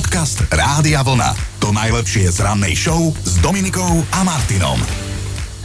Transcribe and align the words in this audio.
Podcast 0.00 0.48
Rádia 0.48 1.04
Vlna. 1.04 1.60
To 1.60 1.76
najlepšie 1.76 2.32
z 2.32 2.40
rannej 2.40 2.72
show 2.72 3.12
s 3.20 3.36
Dominikou 3.44 4.00
a 4.16 4.24
Martinom. 4.24 4.80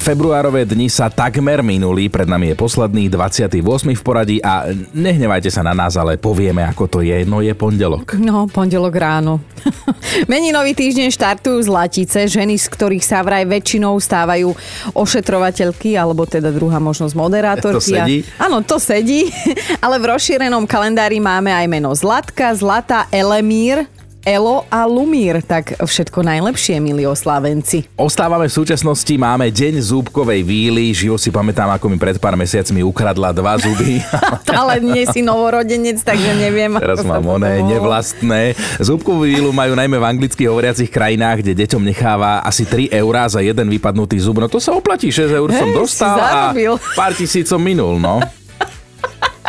Februárové 0.03 0.67
dni 0.67 0.91
sa 0.91 1.07
takmer 1.07 1.63
minuli, 1.63 2.11
pred 2.11 2.27
nami 2.27 2.51
je 2.51 2.59
posledný 2.59 3.07
28. 3.07 3.63
v 3.95 4.03
poradí 4.03 4.37
a 4.43 4.75
nehnevajte 4.91 5.47
sa 5.47 5.63
na 5.63 5.71
nás, 5.71 5.95
ale 5.95 6.19
povieme, 6.19 6.67
ako 6.67 6.83
to 6.83 6.99
je, 6.99 7.23
no 7.23 7.39
je 7.39 7.55
pondelok. 7.55 8.19
No, 8.19 8.51
pondelok 8.51 8.91
ráno. 8.99 9.39
Meninový 10.31 10.75
týždeň 10.75 11.15
štartujú 11.15 11.71
zlatice, 11.71 12.27
ženy, 12.27 12.59
z 12.59 12.67
ktorých 12.75 13.07
sa 13.07 13.23
vraj 13.23 13.47
väčšinou 13.47 13.95
stávajú 14.03 14.51
ošetrovateľky, 14.99 15.95
alebo 15.95 16.27
teda 16.27 16.51
druhá 16.51 16.83
možnosť 16.83 17.15
moderátorky. 17.15 17.71
To 17.95 18.03
sedí? 18.03 18.19
A, 18.35 18.51
áno, 18.51 18.59
to 18.67 18.83
sedí, 18.83 19.31
ale 19.85 19.95
v 19.95 20.11
rozšírenom 20.11 20.67
kalendári 20.67 21.23
máme 21.23 21.55
aj 21.55 21.71
meno 21.71 21.95
Zlatka, 21.95 22.51
Zlata, 22.51 23.07
Elemír, 23.15 23.87
Elo 24.25 24.65
a 24.73 24.89
Lumír. 24.89 25.45
Tak 25.45 25.77
všetko 25.77 26.25
najlepšie, 26.25 26.81
milí 26.81 27.05
oslávenci. 27.05 27.85
Ostávame 27.93 28.49
v 28.49 28.57
súčasnosti, 28.57 29.13
máme 29.13 29.53
deň 29.53 29.77
zúbkovej 29.85 30.41
víly. 30.41 30.89
Živo 30.97 31.21
si 31.21 31.29
pamätám, 31.29 31.69
ako 31.69 31.93
mi 31.93 32.01
pred 32.01 32.17
pár 32.17 32.33
mesiacmi 32.33 32.81
ukradla 32.81 33.29
dva 33.29 33.53
zuby. 33.61 34.01
Ale 34.49 34.81
nie 34.81 35.05
si 35.05 35.21
novorodenec, 35.21 36.01
takže 36.01 36.41
neviem. 36.41 36.73
Teraz 36.81 37.05
mám 37.05 37.21
oné 37.21 37.61
nevlastné. 37.61 38.57
Zúbkovú 38.81 39.29
vílu 39.29 39.53
majú 39.53 39.77
najmä 39.77 40.01
v 40.01 40.05
anglicky 40.17 40.49
hovoriacich 40.49 40.89
krajinách, 40.89 41.45
kde 41.45 41.61
deťom 41.61 41.85
necháva 41.85 42.41
asi 42.41 42.65
3 42.65 42.97
eurá 42.97 43.29
za 43.29 43.45
jeden 43.45 43.69
vypadnutý 43.69 44.17
zub. 44.17 44.41
No 44.41 44.49
to 44.49 44.57
sa 44.57 44.73
oplatí, 44.73 45.13
6 45.13 45.37
eur 45.37 45.49
som 45.53 45.69
Hej, 45.69 45.77
si 45.77 45.77
dostal 45.77 46.17
a 46.17 46.49
pár 46.97 47.13
tisíc 47.13 47.45
som 47.45 47.61
minul, 47.61 48.01
no. 48.01 48.25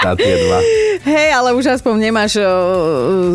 Na 0.04 0.12
tie 0.12 0.34
dva. 0.44 0.58
Hej, 1.06 1.28
ale 1.38 1.54
už 1.54 1.78
aspoň 1.78 1.94
nemáš 2.10 2.36
o, 2.36 2.44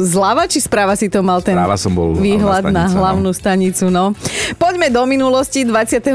zľava 0.04 0.44
či 0.46 0.60
správa 0.60 0.94
si 0.94 1.08
to 1.08 1.24
mal 1.24 1.40
ten 1.40 1.56
Správa 1.56 1.80
som 1.80 1.96
bol 1.96 2.14
výhľad 2.20 2.68
na 2.68 2.86
stanica, 2.86 2.94
no. 2.94 3.00
hlavnú 3.00 3.32
stanicu. 3.32 3.86
No. 3.88 4.06
Poďme 4.60 4.88
do 4.92 5.04
minulosti. 5.08 5.64
28. 5.64 6.12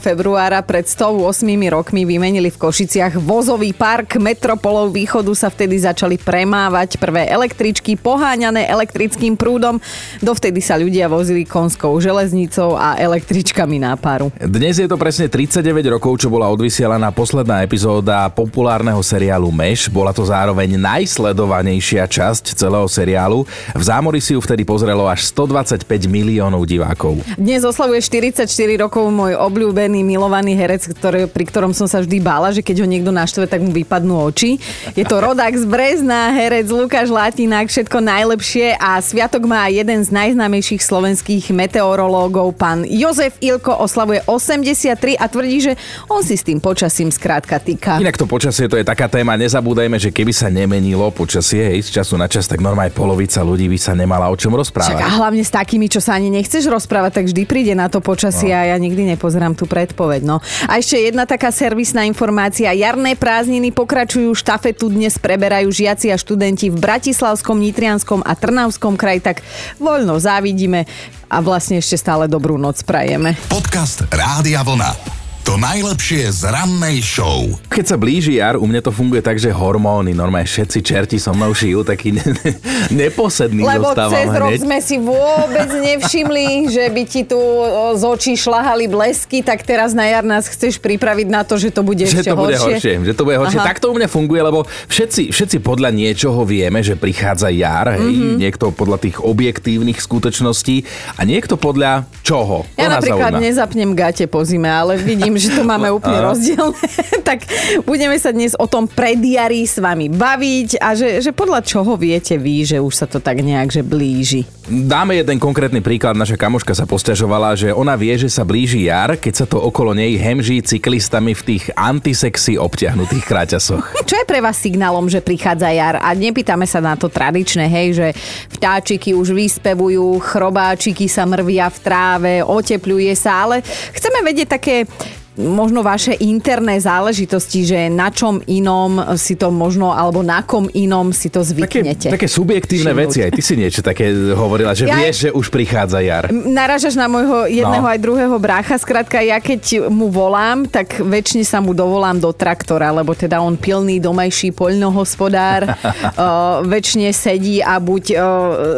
februára 0.00 0.62
pred 0.62 0.86
108 0.86 1.44
rokmi 1.68 2.06
vymenili 2.06 2.48
v 2.48 2.58
Košiciach 2.58 3.18
vozový 3.18 3.74
park 3.74 4.16
metropolov 4.22 4.94
východu 4.94 5.32
sa 5.34 5.50
vtedy 5.50 5.82
začali 5.82 6.16
premávať 6.16 7.02
prvé 7.02 7.28
električky 7.28 7.98
poháňané 7.98 8.70
elektrickým 8.70 9.34
prúdom. 9.34 9.82
Dovtedy 10.22 10.62
sa 10.62 10.78
ľudia 10.78 11.10
vozili 11.10 11.42
konskou 11.42 11.98
železnicou 12.00 12.78
a 12.78 12.96
električkami 12.96 13.76
na 13.82 13.98
paru. 13.98 14.32
Dnes 14.38 14.78
je 14.80 14.88
to 14.88 14.96
presne 14.96 15.28
39 15.28 15.98
rokov, 15.98 16.22
čo 16.22 16.32
bola 16.32 16.48
odvysielaná 16.48 17.10
posledná 17.10 17.66
epizóda 17.66 18.30
populárneho 18.32 19.02
seriálu 19.02 19.50
Meš. 19.52 19.91
Bola 19.92 20.16
to 20.16 20.24
zároveň 20.24 20.80
najsledovanejšia 20.80 22.08
časť 22.08 22.56
celého 22.56 22.88
seriálu. 22.88 23.44
V 23.76 23.82
zámori 23.84 24.24
si 24.24 24.32
ju 24.32 24.40
vtedy 24.40 24.64
pozrelo 24.64 25.04
až 25.04 25.28
125 25.28 25.84
miliónov 26.08 26.64
divákov. 26.64 27.20
Dnes 27.36 27.60
oslavuje 27.60 28.00
44 28.00 28.48
rokov 28.80 29.12
môj 29.12 29.36
obľúbený, 29.36 30.00
milovaný 30.00 30.56
herec, 30.56 30.88
ktorý, 30.96 31.28
pri 31.28 31.44
ktorom 31.44 31.76
som 31.76 31.84
sa 31.84 32.00
vždy 32.00 32.24
bála, 32.24 32.56
že 32.56 32.64
keď 32.64 32.80
ho 32.80 32.86
niekto 32.88 33.12
naštve, 33.12 33.44
tak 33.44 33.60
mu 33.60 33.68
vypadnú 33.68 34.16
oči. 34.32 34.56
Je 34.96 35.04
to 35.04 35.20
rodák 35.20 35.52
z 35.52 35.68
Brezna, 35.68 36.32
herec 36.32 36.72
Lukáš 36.72 37.12
Latinák, 37.12 37.68
všetko 37.68 38.00
najlepšie 38.00 38.80
a 38.80 38.96
sviatok 39.04 39.44
má 39.44 39.68
jeden 39.68 40.00
z 40.00 40.08
najznámejších 40.08 40.80
slovenských 40.80 41.52
meteorológov, 41.52 42.56
pán 42.56 42.88
Jozef 42.88 43.36
Ilko, 43.44 43.76
oslavuje 43.76 44.24
83 44.24 45.20
a 45.20 45.28
tvrdí, 45.28 45.58
že 45.60 45.72
on 46.08 46.24
si 46.24 46.40
s 46.40 46.48
tým 46.48 46.64
počasím 46.64 47.12
skrátka 47.12 47.60
týka. 47.60 48.00
Inak 48.00 48.16
to 48.16 48.24
počasie 48.24 48.72
to 48.72 48.80
je 48.80 48.88
taká 48.88 49.04
téma, 49.04 49.36
nezabúdajme, 49.72 49.96
že 49.96 50.12
keby 50.12 50.32
sa 50.36 50.52
nemenilo 50.52 51.08
počasie 51.08 51.72
hej, 51.72 51.88
z 51.88 51.96
času 51.96 52.20
na 52.20 52.28
čas, 52.28 52.44
tak 52.44 52.60
normálne 52.60 52.92
polovica 52.92 53.40
ľudí 53.40 53.72
by 53.72 53.78
sa 53.80 53.96
nemala 53.96 54.28
o 54.28 54.36
čom 54.36 54.52
Však 54.52 54.60
a 54.60 54.60
rozprávať. 54.60 55.00
hlavne 55.16 55.40
s 55.40 55.48
takými, 55.48 55.88
čo 55.88 55.96
sa 56.04 56.20
ani 56.20 56.28
nechceš 56.28 56.68
rozprávať, 56.68 57.16
tak 57.16 57.24
vždy 57.32 57.42
príde 57.48 57.72
na 57.72 57.88
to 57.88 58.04
počasie 58.04 58.52
a 58.52 58.68
ja 58.68 58.76
nikdy 58.76 59.16
nepozerám 59.16 59.56
tú 59.56 59.64
predpoveď. 59.64 60.28
No. 60.28 60.44
A 60.68 60.76
ešte 60.76 61.00
jedna 61.00 61.24
taká 61.24 61.48
servisná 61.48 62.04
informácia. 62.04 62.68
Jarné 62.68 63.16
prázdniny 63.16 63.72
pokračujú, 63.72 64.36
štafetu 64.36 64.92
dnes 64.92 65.16
preberajú 65.16 65.72
žiaci 65.72 66.12
a 66.12 66.20
študenti 66.20 66.68
v 66.68 66.76
Bratislavskom, 66.76 67.56
Nitrianskom 67.56 68.20
a 68.20 68.36
Trnavskom 68.36 69.00
kraji, 69.00 69.24
tak 69.24 69.40
voľno 69.80 70.20
závidíme 70.20 70.84
a 71.32 71.40
vlastne 71.40 71.80
ešte 71.80 71.96
stále 71.96 72.28
dobrú 72.28 72.60
noc 72.60 72.76
prajeme. 72.84 73.40
Podcast 73.48 74.04
Rádia 74.12 74.60
Vlna. 74.60 75.21
To 75.42 75.58
najlepšie 75.58 76.30
z 76.30 76.46
rannej 76.46 77.02
show. 77.02 77.50
Keď 77.66 77.84
sa 77.84 77.96
blíži 77.96 78.38
jar, 78.38 78.54
u 78.54 78.62
mňa 78.62 78.78
to 78.80 78.88
funguje 78.88 79.18
tak, 79.18 79.36
že 79.36 79.50
hormóny, 79.50 80.14
normálne 80.14 80.46
všetci 80.46 80.78
čerti 80.80 81.18
so 81.18 81.34
mnou 81.34 81.50
šijú, 81.50 81.82
taký 81.82 82.14
ne, 82.14 82.22
ne, 82.22 82.50
neposedný 82.94 83.58
Lebo 83.60 83.90
zostávam 83.90 84.14
cez 84.14 84.30
rok 84.30 84.48
hneď. 84.48 84.60
sme 84.62 84.78
si 84.78 84.96
vôbec 84.96 85.66
nevšimli, 85.68 86.46
že 86.68 86.84
by 86.86 87.02
ti 87.04 87.22
tu 87.26 87.42
z 87.90 88.02
očí 88.02 88.32
šlahali 88.32 88.86
blesky, 88.86 89.42
tak 89.42 89.60
teraz 89.60 89.90
na 89.90 90.06
jar 90.06 90.22
nás 90.22 90.46
chceš 90.46 90.78
pripraviť 90.78 91.26
na 91.26 91.42
to, 91.42 91.58
že 91.58 91.68
to 91.68 91.82
bude 91.82 92.00
že 92.00 92.14
ešte 92.14 92.22
to 92.24 92.38
bude 92.38 92.54
horšie. 92.54 92.72
horšie, 92.78 92.94
že 93.02 93.12
to 93.12 93.22
bude 93.22 93.36
horšie. 93.36 93.58
Aha. 93.58 93.66
Tak 93.66 93.76
to 93.76 93.90
u 93.90 93.98
mňa 93.98 94.06
funguje, 94.06 94.40
lebo 94.40 94.62
všetci, 94.86 95.22
všetci 95.28 95.56
podľa 95.58 95.90
niečoho 95.90 96.38
vieme, 96.44 96.80
že 96.80 96.94
prichádza 96.94 97.50
jar, 97.50 97.90
hej, 97.92 97.98
Mhm. 97.98 98.38
niekto 98.38 98.70
podľa 98.70 99.02
tých 99.02 99.18
objektívnych 99.18 99.98
skutočností 99.98 100.86
a 101.12 101.26
niekto 101.26 101.58
podľa 101.58 102.06
čoho. 102.22 102.62
Ja 102.78 102.86
napríklad 102.88 103.34
zaujíma. 103.34 103.42
nezapnem 103.42 103.90
gate 103.92 104.24
po 104.24 104.46
zime, 104.46 104.70
ale 104.70 104.94
vidím, 104.96 105.31
že 105.36 105.52
to 105.52 105.62
máme 105.62 105.92
úplne 105.92 106.20
Áno. 106.20 106.32
rozdielne. 106.32 106.80
tak 107.28 107.44
budeme 107.84 108.16
sa 108.16 108.32
dnes 108.32 108.56
o 108.56 108.66
tom 108.66 108.88
predjari 108.88 109.64
s 109.68 109.78
vami 109.78 110.08
baviť 110.08 110.80
a 110.80 110.96
že, 110.96 111.20
že 111.20 111.30
podľa 111.36 111.60
čoho 111.64 111.94
viete 112.00 112.40
vy, 112.40 112.64
že 112.64 112.78
už 112.80 112.94
sa 112.94 113.06
to 113.08 113.20
tak 113.20 113.40
nejak 113.40 113.72
že 113.72 113.82
blíži. 113.84 114.44
Dáme 114.62 115.18
jeden 115.18 115.42
konkrétny 115.42 115.82
príklad. 115.82 116.14
Naša 116.14 116.38
kamoška 116.38 116.70
sa 116.70 116.86
posťažovala, 116.86 117.58
že 117.58 117.74
ona 117.74 117.98
vie, 117.98 118.14
že 118.14 118.30
sa 118.30 118.46
blíži 118.46 118.86
jar, 118.86 119.18
keď 119.18 119.34
sa 119.42 119.46
to 119.48 119.58
okolo 119.58 119.90
nej 119.90 120.14
hemží 120.14 120.62
cyklistami 120.62 121.34
v 121.34 121.42
tých 121.42 121.64
antisexy 121.74 122.54
obťahnutých 122.56 123.24
kráťasoch. 123.26 123.84
Čo 124.08 124.14
je 124.22 124.28
pre 124.28 124.38
vás 124.38 124.54
signálom, 124.56 125.10
že 125.10 125.18
prichádza 125.18 125.66
jar? 125.74 125.98
A 125.98 126.14
nepýtame 126.14 126.64
sa 126.70 126.78
na 126.78 126.94
to 126.94 127.10
tradičné, 127.10 127.66
hej, 127.66 127.88
že 127.96 128.06
vtáčiky 128.54 129.18
už 129.18 129.34
vyspevujú, 129.34 130.22
chrobáčiky 130.22 131.10
sa 131.10 131.26
mrvia 131.26 131.66
v 131.66 131.78
tráve, 131.82 132.32
otepľuje 132.46 133.12
sa, 133.18 133.44
ale 133.48 133.66
chceme 133.66 134.22
vedieť 134.22 134.48
také 134.48 134.86
možno 135.34 135.80
vaše 135.80 136.12
interné 136.18 136.76
záležitosti, 136.76 137.64
že 137.64 137.78
na 137.86 138.08
čom 138.08 138.44
inom 138.44 139.16
si 139.16 139.32
to 139.32 139.48
možno, 139.48 139.88
alebo 139.88 140.20
na 140.20 140.40
kom 140.40 140.68
inom 140.70 141.08
si 141.08 141.28
to 141.28 141.40
Také, 141.40 141.48
zvyknete. 141.80 142.08
také 142.10 142.26
subjektívne 142.26 142.92
Všimnúť. 142.92 143.08
veci. 143.08 143.18
Aj 143.18 143.30
ty 143.30 143.40
si 143.40 143.54
niečo 143.54 143.80
také 143.80 144.06
hovorila, 144.30 144.72
že 144.72 144.84
Ja- 144.84 144.98
vieš, 144.98 145.16
že 145.18 145.30
už 145.30 145.48
prichádza 145.48 146.00
jar. 146.00 146.28
Narážaš 146.28 146.94
na 146.94 147.06
môjho 147.06 147.46
jedného 147.46 147.80
No. 147.80 147.88
aj 147.88 147.98
druhého 147.98 148.36
brácha. 148.36 148.76
Skrátka, 148.76 149.18
ja 149.18 149.38
keď 149.38 149.88
mu 149.88 150.08
volám, 150.08 150.66
tak 150.66 150.98
väčšine 150.98 151.42
sa 151.42 151.58
mu 151.58 151.72
dovolám 151.72 152.16
do 152.16 152.28
traktora, 152.28 152.90
lebo 152.90 153.12
teda 153.12 153.38
on 153.38 153.56
pilný 153.56 153.98
domajší 153.98 154.52
poľnohospodár. 154.52 155.64
uh, 155.72 156.60
väčšine 156.62 157.08
sedí 157.10 157.58
a 157.58 157.78
buď 157.78 158.04
uh, 158.12 158.20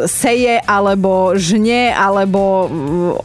seje, 0.05 0.61
alebo 0.61 1.35
žne, 1.35 1.91
alebo 1.91 2.39
uh, 2.63 2.69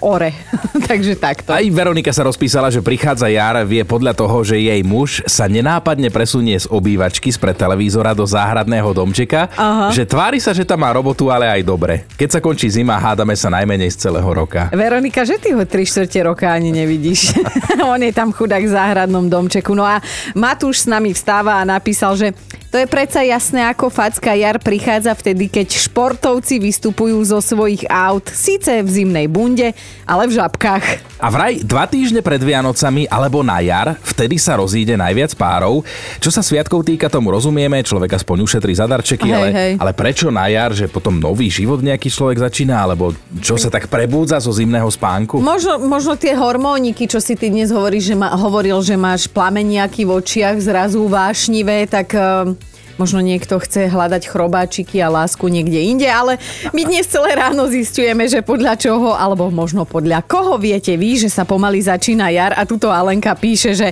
ore. 0.02 0.34
Takže 0.88 1.14
takto. 1.14 1.52
Aj 1.52 1.62
Veronika 1.62 2.10
sa 2.10 2.22
rozpísala, 2.22 2.68
že 2.68 2.80
prichádza 2.80 3.19
jar, 3.28 3.60
vie 3.66 3.84
podľa 3.84 4.16
toho, 4.16 4.41
že 4.41 4.56
jej 4.56 4.81
muž 4.86 5.20
sa 5.28 5.50
nenápadne 5.50 6.08
presunie 6.08 6.56
z 6.56 6.70
obývačky 6.70 7.28
spred 7.34 7.58
televízora 7.58 8.16
do 8.16 8.25
záhradného 8.25 8.94
domčeka, 8.94 9.50
Aha. 9.58 9.92
že 9.92 10.06
tvári 10.06 10.38
sa, 10.38 10.54
že 10.54 10.64
tam 10.64 10.81
má 10.81 10.94
robotu, 10.94 11.28
ale 11.28 11.50
aj 11.50 11.60
dobre. 11.66 12.09
Keď 12.16 12.38
sa 12.38 12.41
končí 12.41 12.70
zima, 12.70 12.97
hádame 12.97 13.34
sa 13.34 13.50
najmenej 13.50 13.91
z 13.92 14.09
celého 14.09 14.30
roka. 14.30 14.70
Veronika, 14.70 15.26
že 15.26 15.36
ty 15.36 15.53
ho 15.53 15.66
3 15.66 15.75
čtvrte 15.84 16.22
roka 16.22 16.47
ani 16.48 16.70
nevidíš. 16.70 17.34
On 17.92 17.98
je 17.98 18.14
tam 18.14 18.30
chudák 18.30 18.62
v 18.62 18.70
záhradnom 18.70 19.26
domčeku. 19.26 19.75
No 19.75 19.82
a 19.82 19.98
Matúš 20.38 20.84
s 20.84 20.86
nami 20.86 21.10
vstáva 21.10 21.59
a 21.59 21.66
napísal, 21.66 22.14
že 22.14 22.32
to 22.70 22.78
je 22.78 22.86
predsa 22.86 23.26
jasné, 23.26 23.66
ako 23.66 23.91
facka 23.91 24.31
jar 24.38 24.62
prichádza 24.62 25.10
vtedy, 25.19 25.50
keď 25.50 25.75
športovci 25.75 26.62
vystupujú 26.62 27.19
zo 27.26 27.42
svojich 27.42 27.82
aut, 27.91 28.30
síce 28.30 28.86
v 28.86 28.86
zimnej 28.86 29.27
bunde, 29.27 29.74
ale 30.06 30.30
v 30.30 30.39
žabkách. 30.39 31.18
A 31.18 31.28
vraj 31.34 31.66
dva 31.66 31.91
týždne 31.91 32.22
pred 32.22 32.39
Vianocami 32.39 33.10
alebo 33.10 33.42
na 33.42 33.59
jar, 33.59 33.98
vtedy 34.06 34.39
sa 34.39 34.54
rozíde 34.54 34.94
najviac 34.94 35.34
párov. 35.34 35.83
Čo 36.22 36.30
sa 36.30 36.47
sviatkov 36.47 36.86
týka, 36.86 37.10
tomu 37.10 37.34
rozumieme, 37.34 37.83
človek 37.83 38.22
aspoň 38.22 38.47
ušetrí 38.47 38.72
za 38.78 38.86
darčeky, 38.86 39.27
Hej, 39.27 39.34
ale, 39.34 39.48
hej. 39.50 39.72
ale 39.83 39.91
prečo 39.91 40.30
na 40.30 40.47
jar, 40.47 40.71
že 40.71 40.86
potom 40.86 41.18
nový 41.18 41.50
život 41.50 41.83
nejaký 41.83 42.06
človek 42.06 42.39
začína, 42.39 42.86
alebo 42.86 43.10
čo 43.42 43.59
sa 43.59 43.66
tak 43.66 43.91
prebúdza 43.91 44.39
zo 44.39 44.54
zimného 44.54 44.86
spánku? 44.86 45.42
Možno, 45.42 45.83
možno 45.83 46.15
tie 46.15 46.39
hormóniky, 46.39 47.10
čo 47.10 47.18
si 47.18 47.34
ty 47.34 47.50
dnes 47.50 47.74
hovoríš, 47.74 48.15
že 48.15 48.16
ma, 48.16 48.30
hovoril, 48.39 48.78
že 48.78 48.94
máš 48.94 49.27
plameniaky 49.27 50.06
v 50.06 50.22
očiach 50.22 50.56
zrazu 50.62 51.03
vášnivé, 51.10 51.91
tak 51.91 52.15
eh, 52.15 52.60
možno 53.00 53.24
niekto 53.24 53.56
chce 53.56 53.88
hľadať 53.88 54.28
chrobáčiky 54.28 55.00
a 55.00 55.08
lásku 55.08 55.48
niekde 55.48 55.80
inde, 55.80 56.04
ale 56.04 56.36
my 56.76 56.84
dnes 56.84 57.08
celé 57.08 57.32
ráno 57.32 57.64
zistujeme, 57.64 58.28
že 58.28 58.44
podľa 58.44 58.76
čoho, 58.76 59.16
alebo 59.16 59.48
možno 59.48 59.88
podľa 59.88 60.20
koho 60.28 60.60
viete 60.60 61.00
vy, 61.00 61.16
že 61.16 61.32
sa 61.32 61.48
pomaly 61.48 61.80
začína 61.80 62.28
jar 62.28 62.52
a 62.52 62.68
tuto 62.68 62.92
Alenka 62.92 63.32
píše, 63.32 63.72
že 63.72 63.88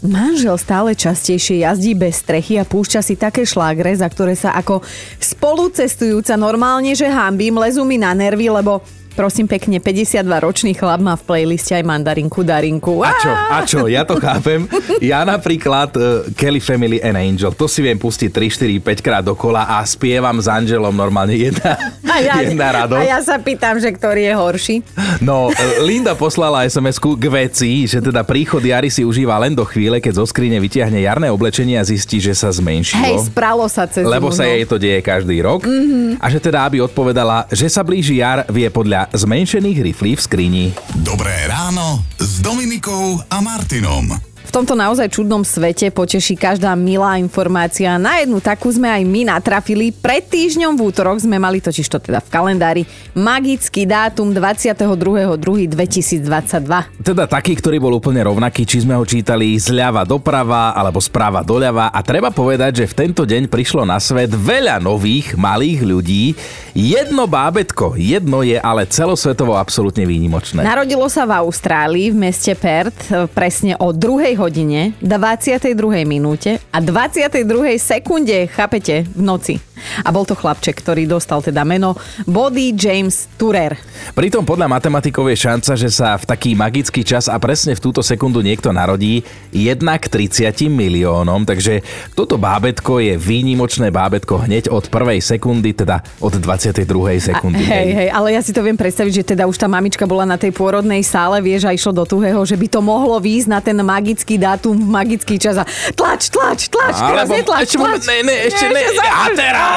Manžel 0.00 0.56
stále 0.56 0.96
častejšie 0.96 1.60
jazdí 1.60 1.92
bez 1.92 2.24
strechy 2.24 2.56
a 2.56 2.64
púšťa 2.64 3.04
si 3.04 3.20
také 3.20 3.44
šlágre, 3.44 3.92
za 3.92 4.08
ktoré 4.08 4.32
sa 4.32 4.56
ako 4.56 4.80
spolucestujúca 5.20 6.40
normálne, 6.40 6.96
že 6.96 7.04
hambím, 7.04 7.60
lezú 7.60 7.84
mi 7.84 8.00
na 8.00 8.16
nervy, 8.16 8.48
lebo 8.48 8.80
Prosím 9.10 9.50
pekne, 9.50 9.82
52-ročný 9.82 10.72
chlap 10.78 11.02
má 11.02 11.18
v 11.18 11.22
playliste 11.26 11.74
aj 11.74 11.82
mandarinku 11.82 12.46
Darinku. 12.46 13.02
A 13.02 13.10
čo, 13.18 13.30
a 13.30 13.58
čo, 13.66 13.80
ja 13.90 14.06
to 14.06 14.16
chápem. 14.22 14.64
Ja 15.02 15.26
napríklad 15.26 15.90
uh, 15.98 16.28
Kelly 16.38 16.62
Family 16.62 17.02
and 17.02 17.18
Angel, 17.18 17.50
to 17.50 17.66
si 17.66 17.82
viem 17.82 17.98
pustiť 17.98 18.30
3, 18.30 18.80
4, 18.80 19.00
5 19.00 19.06
krát 19.06 19.24
dokola 19.24 19.66
a 19.66 19.82
spievam 19.82 20.36
s 20.38 20.46
Angelom 20.46 20.92
normálne 20.94 21.34
jedna, 21.34 21.74
A 22.06 22.16
ja, 22.22 22.34
jedna 22.44 22.84
radosť. 22.84 23.00
a 23.00 23.10
ja 23.16 23.18
sa 23.24 23.36
pýtam, 23.40 23.80
že 23.80 23.90
ktorý 23.90 24.30
je 24.30 24.34
horší. 24.36 24.76
No, 25.24 25.50
e, 25.50 25.82
Linda 25.82 26.14
poslala 26.14 26.68
SMS-ku 26.68 27.16
k 27.16 27.26
veci, 27.30 27.88
že 27.88 27.98
teda 28.02 28.22
príchod 28.22 28.60
Jary 28.60 28.92
si 28.92 29.02
užíva 29.02 29.36
len 29.40 29.56
do 29.56 29.64
chvíle, 29.64 29.98
keď 29.98 30.22
zo 30.22 30.26
skrine 30.28 30.60
vytiahne 30.60 31.00
jarné 31.00 31.28
oblečenie 31.32 31.80
a 31.80 31.84
zistí, 31.84 32.20
že 32.20 32.36
sa 32.36 32.52
zmenšilo. 32.52 33.00
Hej, 33.00 33.32
spralo 33.32 33.64
sa 33.66 33.88
cez 33.88 34.04
lebo 34.04 34.28
sa 34.28 34.44
no. 34.44 34.50
jej 34.52 34.64
to 34.68 34.76
deje 34.76 35.00
každý 35.00 35.40
rok. 35.40 35.64
Mm-hmm. 35.64 36.20
A 36.20 36.26
že 36.28 36.38
teda, 36.42 36.66
aby 36.68 36.84
odpovedala, 36.84 37.48
že 37.48 37.70
sa 37.70 37.80
blíži 37.80 38.20
jar, 38.20 38.44
vie 38.50 38.68
podľa 38.68 38.99
zmenšených 39.08 39.78
riflí 39.80 40.12
v 40.16 40.20
skrini. 40.20 40.66
Dobré 41.00 41.48
ráno 41.48 42.04
s 42.20 42.44
Dominikou 42.44 43.22
a 43.30 43.40
Martinom. 43.40 44.29
V 44.50 44.58
tomto 44.58 44.74
naozaj 44.74 45.14
čudnom 45.14 45.46
svete 45.46 45.94
poteší 45.94 46.34
každá 46.34 46.74
milá 46.74 47.14
informácia. 47.22 47.94
Na 48.02 48.18
jednu 48.18 48.42
takú 48.42 48.66
sme 48.66 48.90
aj 48.90 49.06
my 49.06 49.30
natrafili. 49.30 49.94
Pred 49.94 50.26
týždňom 50.26 50.74
v 50.74 50.90
útorok 50.90 51.22
sme 51.22 51.38
mali 51.38 51.62
totiž 51.62 51.86
to 51.86 52.02
teda 52.02 52.18
v 52.18 52.28
kalendári 52.34 52.82
magický 53.14 53.86
dátum 53.86 54.34
22.2.2022. 54.34 56.66
Teda 56.98 57.30
taký, 57.30 57.62
ktorý 57.62 57.78
bol 57.78 57.94
úplne 57.94 58.26
rovnaký, 58.26 58.66
či 58.66 58.82
sme 58.82 58.98
ho 58.98 59.06
čítali 59.06 59.54
zľava 59.54 60.02
doprava 60.02 60.74
alebo 60.74 60.98
správa 60.98 61.46
doľava. 61.46 61.94
A 61.94 62.02
treba 62.02 62.34
povedať, 62.34 62.82
že 62.82 62.90
v 62.90 63.06
tento 63.06 63.22
deň 63.22 63.46
prišlo 63.46 63.86
na 63.86 64.02
svet 64.02 64.34
veľa 64.34 64.82
nových 64.82 65.38
malých 65.38 65.86
ľudí. 65.86 66.34
Jedno 66.74 67.30
bábetko, 67.30 67.94
jedno 67.94 68.42
je 68.42 68.58
ale 68.58 68.82
celosvetovo 68.90 69.54
absolútne 69.54 70.02
výnimočné. 70.02 70.66
Narodilo 70.66 71.06
sa 71.06 71.22
v 71.22 71.38
Austrálii, 71.38 72.10
v 72.10 72.18
meste 72.18 72.50
Perth, 72.58 73.14
presne 73.30 73.78
o 73.78 73.94
2. 73.94 74.39
hodine, 74.40 74.92
22. 75.02 76.08
minúte 76.08 76.58
a 76.72 76.80
22. 76.80 77.76
sekunde, 77.76 78.46
chápete, 78.48 79.04
v 79.04 79.20
noci. 79.22 79.69
A 80.04 80.08
bol 80.14 80.24
to 80.28 80.36
chlapček, 80.36 80.80
ktorý 80.80 81.06
dostal 81.08 81.44
teda 81.44 81.64
meno 81.66 81.96
Body 82.24 82.72
James 82.76 83.28
Turer. 83.36 83.76
Pritom 84.14 84.44
podľa 84.44 84.70
matematikov 84.70 85.28
je 85.30 85.36
šanca, 85.36 85.72
že 85.76 85.90
sa 85.90 86.16
v 86.16 86.24
taký 86.24 86.50
magický 86.56 87.02
čas 87.04 87.28
a 87.28 87.36
presne 87.36 87.76
v 87.76 87.80
túto 87.80 88.00
sekundu 88.00 88.40
niekto 88.40 88.74
narodí 88.74 89.22
jednak 89.50 90.06
30 90.06 90.50
miliónom, 90.70 91.42
takže 91.44 91.82
toto 92.14 92.36
bábetko 92.36 93.02
je 93.02 93.14
výnimočné 93.16 93.90
bábetko 93.90 94.46
hneď 94.46 94.70
od 94.70 94.88
prvej 94.88 95.22
sekundy, 95.22 95.74
teda 95.74 96.02
od 96.22 96.34
22. 96.38 96.84
sekundy. 97.20 97.62
Hej, 97.62 97.90
hej, 97.94 98.08
ale 98.10 98.34
ja 98.34 98.40
si 98.42 98.50
to 98.50 98.64
viem 98.64 98.78
predstaviť, 98.78 99.12
že 99.22 99.24
teda 99.34 99.46
už 99.46 99.56
tá 99.58 99.66
mamička 99.70 100.06
bola 100.06 100.26
na 100.26 100.40
tej 100.40 100.54
pôrodnej 100.54 101.02
sále, 101.06 101.38
vieš, 101.42 101.66
a 101.68 101.74
išlo 101.74 101.92
do 101.94 102.04
tuhého, 102.06 102.40
že 102.42 102.58
by 102.58 102.66
to 102.66 102.80
mohlo 102.82 103.16
výjsť 103.18 103.48
na 103.48 103.60
ten 103.62 103.78
magický 103.78 104.36
dátum, 104.40 104.74
magický 104.74 105.38
čas 105.38 105.58
a 105.60 105.64
tlač, 105.94 106.30
tlač, 106.30 106.70
tlač, 106.70 106.94
teraz 106.98 107.26
netlač, 107.28 107.66
ešte, 107.68 107.78
tlač. 107.78 107.86
moment, 107.86 108.04
ne, 108.04 108.18
ne, 108.26 108.36
ešte 108.48 108.66
ne, 108.68 108.82
ešte 108.90 109.08
a 109.08 109.24
teraz! 109.34 109.69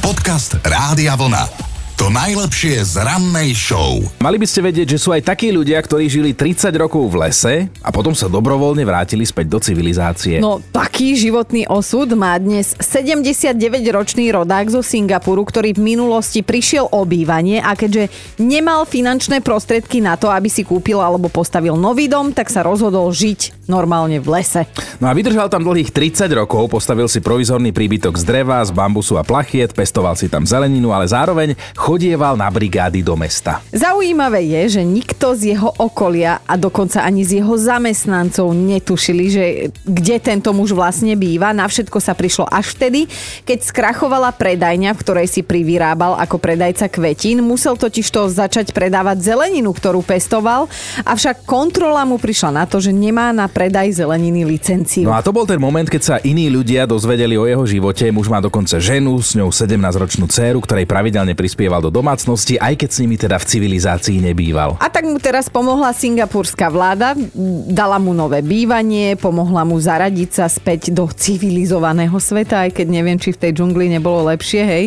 Podcast 0.00 0.58
Rádia 0.62 1.16
Vlna. 1.16 1.69
To 2.00 2.08
najlepšie 2.08 2.80
z 2.80 2.96
rannej 2.96 3.52
show. 3.52 4.00
Mali 4.24 4.40
by 4.40 4.48
ste 4.48 4.64
vedieť, 4.64 4.96
že 4.96 5.02
sú 5.04 5.12
aj 5.12 5.20
takí 5.20 5.52
ľudia, 5.52 5.76
ktorí 5.76 6.08
žili 6.08 6.32
30 6.32 6.72
rokov 6.80 7.12
v 7.12 7.28
lese 7.28 7.68
a 7.84 7.92
potom 7.92 8.16
sa 8.16 8.24
dobrovoľne 8.24 8.88
vrátili 8.88 9.20
späť 9.28 9.52
do 9.52 9.60
civilizácie. 9.60 10.40
No, 10.40 10.64
taký 10.72 11.12
životný 11.12 11.68
osud 11.68 12.08
má 12.16 12.40
dnes 12.40 12.72
79-ročný 12.80 14.32
rodák 14.32 14.72
zo 14.72 14.80
Singapuru, 14.80 15.44
ktorý 15.44 15.76
v 15.76 15.92
minulosti 15.92 16.40
prišiel 16.40 16.88
o 16.88 17.04
bývanie 17.04 17.60
a 17.60 17.76
keďže 17.76 18.08
nemal 18.40 18.88
finančné 18.88 19.44
prostriedky 19.44 20.00
na 20.00 20.16
to, 20.16 20.32
aby 20.32 20.48
si 20.48 20.64
kúpil 20.64 21.04
alebo 21.04 21.28
postavil 21.28 21.76
nový 21.76 22.08
dom, 22.08 22.32
tak 22.32 22.48
sa 22.48 22.64
rozhodol 22.64 23.12
žiť 23.12 23.68
normálne 23.68 24.16
v 24.24 24.40
lese. 24.40 24.64
No 24.98 25.06
a 25.06 25.12
vydržal 25.12 25.52
tam 25.52 25.68
dlhých 25.68 25.92
30 25.92 26.32
rokov, 26.32 26.72
postavil 26.72 27.12
si 27.12 27.20
provizorný 27.20 27.76
príbytok 27.76 28.16
z 28.16 28.24
dreva, 28.24 28.64
z 28.64 28.72
bambusu 28.72 29.20
a 29.20 29.22
plachiet, 29.22 29.76
pestoval 29.76 30.16
si 30.16 30.32
tam 30.32 30.48
zeleninu, 30.48 30.96
ale 30.96 31.04
zároveň 31.04 31.54
chodieval 31.90 32.38
na 32.38 32.46
brigády 32.46 33.02
do 33.02 33.18
mesta. 33.18 33.58
Zaujímavé 33.74 34.46
je, 34.46 34.78
že 34.78 34.82
nikto 34.86 35.34
z 35.34 35.58
jeho 35.58 35.74
okolia 35.74 36.38
a 36.46 36.54
dokonca 36.54 37.02
ani 37.02 37.26
z 37.26 37.42
jeho 37.42 37.58
zamestnancov 37.58 38.54
netušili, 38.54 39.24
že 39.26 39.44
kde 39.82 40.22
tento 40.22 40.54
muž 40.54 40.70
vlastne 40.70 41.18
býva. 41.18 41.50
Na 41.50 41.66
všetko 41.66 41.98
sa 41.98 42.14
prišlo 42.14 42.46
až 42.46 42.78
vtedy, 42.78 43.10
keď 43.42 43.66
skrachovala 43.66 44.30
predajňa, 44.38 44.94
v 44.94 45.02
ktorej 45.02 45.26
si 45.26 45.42
privyrábal 45.42 46.14
ako 46.14 46.38
predajca 46.38 46.86
kvetín. 46.86 47.42
Musel 47.42 47.74
totiž 47.74 48.06
to 48.06 48.30
začať 48.30 48.70
predávať 48.70 49.26
zeleninu, 49.26 49.74
ktorú 49.74 50.06
pestoval, 50.06 50.70
avšak 51.02 51.42
kontrola 51.42 52.06
mu 52.06 52.22
prišla 52.22 52.54
na 52.54 52.64
to, 52.70 52.78
že 52.78 52.94
nemá 52.94 53.34
na 53.34 53.50
predaj 53.50 53.98
zeleniny 53.98 54.46
licenciu. 54.46 55.10
No 55.10 55.18
a 55.18 55.26
to 55.26 55.34
bol 55.34 55.42
ten 55.42 55.58
moment, 55.58 55.90
keď 55.90 56.02
sa 56.06 56.16
iní 56.22 56.46
ľudia 56.54 56.86
dozvedeli 56.86 57.34
o 57.34 57.50
jeho 57.50 57.66
živote. 57.66 58.06
Muž 58.14 58.30
má 58.30 58.38
dokonca 58.38 58.78
ženu, 58.78 59.18
s 59.18 59.34
ňou 59.34 59.50
17-ročnú 59.50 60.30
dceru, 60.30 60.62
ktorej 60.62 60.86
pravidelne 60.86 61.34
prispieval 61.34 61.79
do 61.80 61.90
domácnosti, 61.90 62.60
aj 62.60 62.76
keď 62.80 62.88
s 62.92 63.00
nimi 63.02 63.16
teda 63.16 63.36
v 63.40 63.48
civilizácii 63.48 64.20
nebýval. 64.20 64.76
A 64.80 64.88
tak 64.92 65.04
mu 65.08 65.16
teraz 65.16 65.48
pomohla 65.48 65.92
singapurská 65.96 66.68
vláda, 66.68 67.16
dala 67.68 67.96
mu 67.96 68.12
nové 68.12 68.44
bývanie, 68.44 69.16
pomohla 69.16 69.64
mu 69.64 69.80
zaradiť 69.80 70.30
sa 70.30 70.46
späť 70.46 70.92
do 70.92 71.08
civilizovaného 71.08 72.14
sveta, 72.20 72.68
aj 72.68 72.76
keď 72.76 72.86
neviem, 72.88 73.16
či 73.16 73.32
v 73.32 73.40
tej 73.48 73.52
džungli 73.56 73.88
nebolo 73.90 74.28
lepšie, 74.28 74.62
hej. 74.62 74.84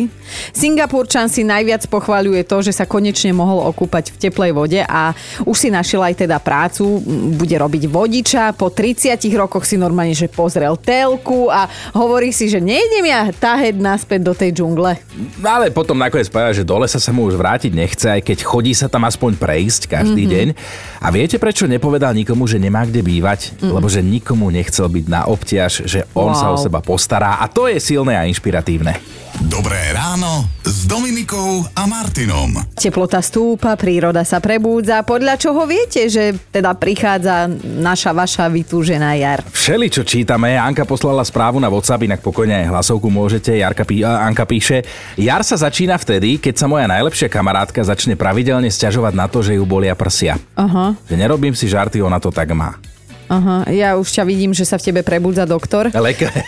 Singapurčan 0.54 1.26
si 1.28 1.42
najviac 1.42 1.84
pochváľuje 1.90 2.46
to, 2.46 2.62
že 2.64 2.72
sa 2.72 2.86
konečne 2.86 3.34
mohol 3.34 3.66
okúpať 3.74 4.14
v 4.14 4.20
teplej 4.28 4.52
vode 4.54 4.80
a 4.80 5.12
už 5.44 5.56
si 5.56 5.68
našiel 5.68 6.00
aj 6.06 6.24
teda 6.24 6.38
prácu, 6.38 7.02
bude 7.34 7.56
robiť 7.58 7.84
vodiča, 7.90 8.54
po 8.54 8.70
30 8.70 9.18
rokoch 9.34 9.66
si 9.66 9.74
normálne, 9.74 10.14
že 10.14 10.30
pozrel 10.30 10.78
telku 10.78 11.50
a 11.50 11.66
hovorí 11.96 12.30
si, 12.30 12.46
že 12.46 12.62
nejdem 12.62 13.04
ja 13.08 13.28
taheť 13.32 13.74
naspäť 13.80 14.20
do 14.22 14.32
tej 14.36 14.50
džungle. 14.54 14.96
Ale 15.42 15.72
potom 15.74 15.98
nakoniec 15.98 16.28
povedal, 16.28 16.54
že 16.54 16.64
do 16.64 16.76
lesa 16.84 17.00
sa 17.00 17.10
mu 17.10 17.24
už 17.24 17.40
vrátiť 17.40 17.72
nechce, 17.72 18.06
aj 18.06 18.20
keď 18.20 18.38
chodí 18.44 18.76
sa 18.76 18.92
tam 18.92 19.08
aspoň 19.08 19.40
prejsť 19.40 19.88
každý 19.88 20.28
mm-hmm. 20.28 20.52
deň. 20.54 21.00
A 21.00 21.08
viete, 21.08 21.40
prečo 21.40 21.64
nepovedal 21.64 22.12
nikomu, 22.12 22.44
že 22.44 22.60
nemá 22.60 22.84
kde 22.84 23.00
bývať? 23.00 23.56
Mm. 23.64 23.72
Lebo 23.72 23.88
že 23.88 24.04
nikomu 24.04 24.52
nechcel 24.52 24.86
byť 24.92 25.04
na 25.08 25.24
obťaž, 25.24 25.88
že 25.88 26.04
on 26.12 26.34
Wow. 26.34 26.40
sa 26.40 26.46
o 26.50 26.56
seba 26.58 26.82
postará 26.82 27.38
a 27.40 27.46
to 27.46 27.70
je 27.70 27.78
silné 27.78 28.18
a 28.18 28.26
inšpiratívne. 28.26 28.98
Dobré 29.42 29.90
ráno 29.90 30.46
s 30.62 30.86
Dominikou 30.86 31.66
a 31.74 31.90
Martinom. 31.90 32.54
Teplota 32.78 33.18
stúpa, 33.18 33.74
príroda 33.74 34.22
sa 34.22 34.38
prebúdza. 34.38 35.02
Podľa 35.02 35.34
čoho 35.34 35.66
viete, 35.66 36.06
že 36.06 36.38
teda 36.54 36.70
prichádza 36.78 37.50
naša, 37.58 38.14
vaša 38.14 38.46
vytúžená 38.46 39.18
jar? 39.18 39.42
Všeli, 39.50 39.90
čo 39.90 40.06
čítame, 40.06 40.54
Anka 40.54 40.86
poslala 40.86 41.26
správu 41.26 41.58
na 41.58 41.66
WhatsApp, 41.66 42.06
inak 42.06 42.22
pokojne 42.22 42.62
aj 42.62 42.70
hlasovku 42.70 43.10
môžete. 43.10 43.58
Jarka 43.58 43.82
pí, 43.82 44.06
Anka 44.06 44.46
píše, 44.46 44.86
jar 45.18 45.42
sa 45.42 45.58
začína 45.58 45.98
vtedy, 45.98 46.38
keď 46.38 46.54
sa 46.54 46.70
moja 46.70 46.86
najlepšia 46.86 47.26
kamarátka 47.26 47.82
začne 47.82 48.14
pravidelne 48.14 48.70
sťažovať 48.70 49.18
na 49.18 49.26
to, 49.26 49.42
že 49.42 49.58
ju 49.58 49.66
bolia 49.66 49.98
prsia. 49.98 50.38
Aha, 50.54 50.94
Že 51.10 51.14
nerobím 51.18 51.58
si 51.58 51.66
žarty, 51.66 51.98
ona 51.98 52.22
to 52.22 52.30
tak 52.30 52.54
má. 52.54 52.78
aha. 53.26 53.66
Ja 53.66 53.98
už 53.98 54.14
ťa 54.14 54.22
vidím, 54.22 54.54
že 54.54 54.62
sa 54.62 54.78
v 54.78 54.94
tebe 54.94 55.02
prebudza 55.02 55.42
doktor. 55.42 55.90
Lekár. 55.90 56.30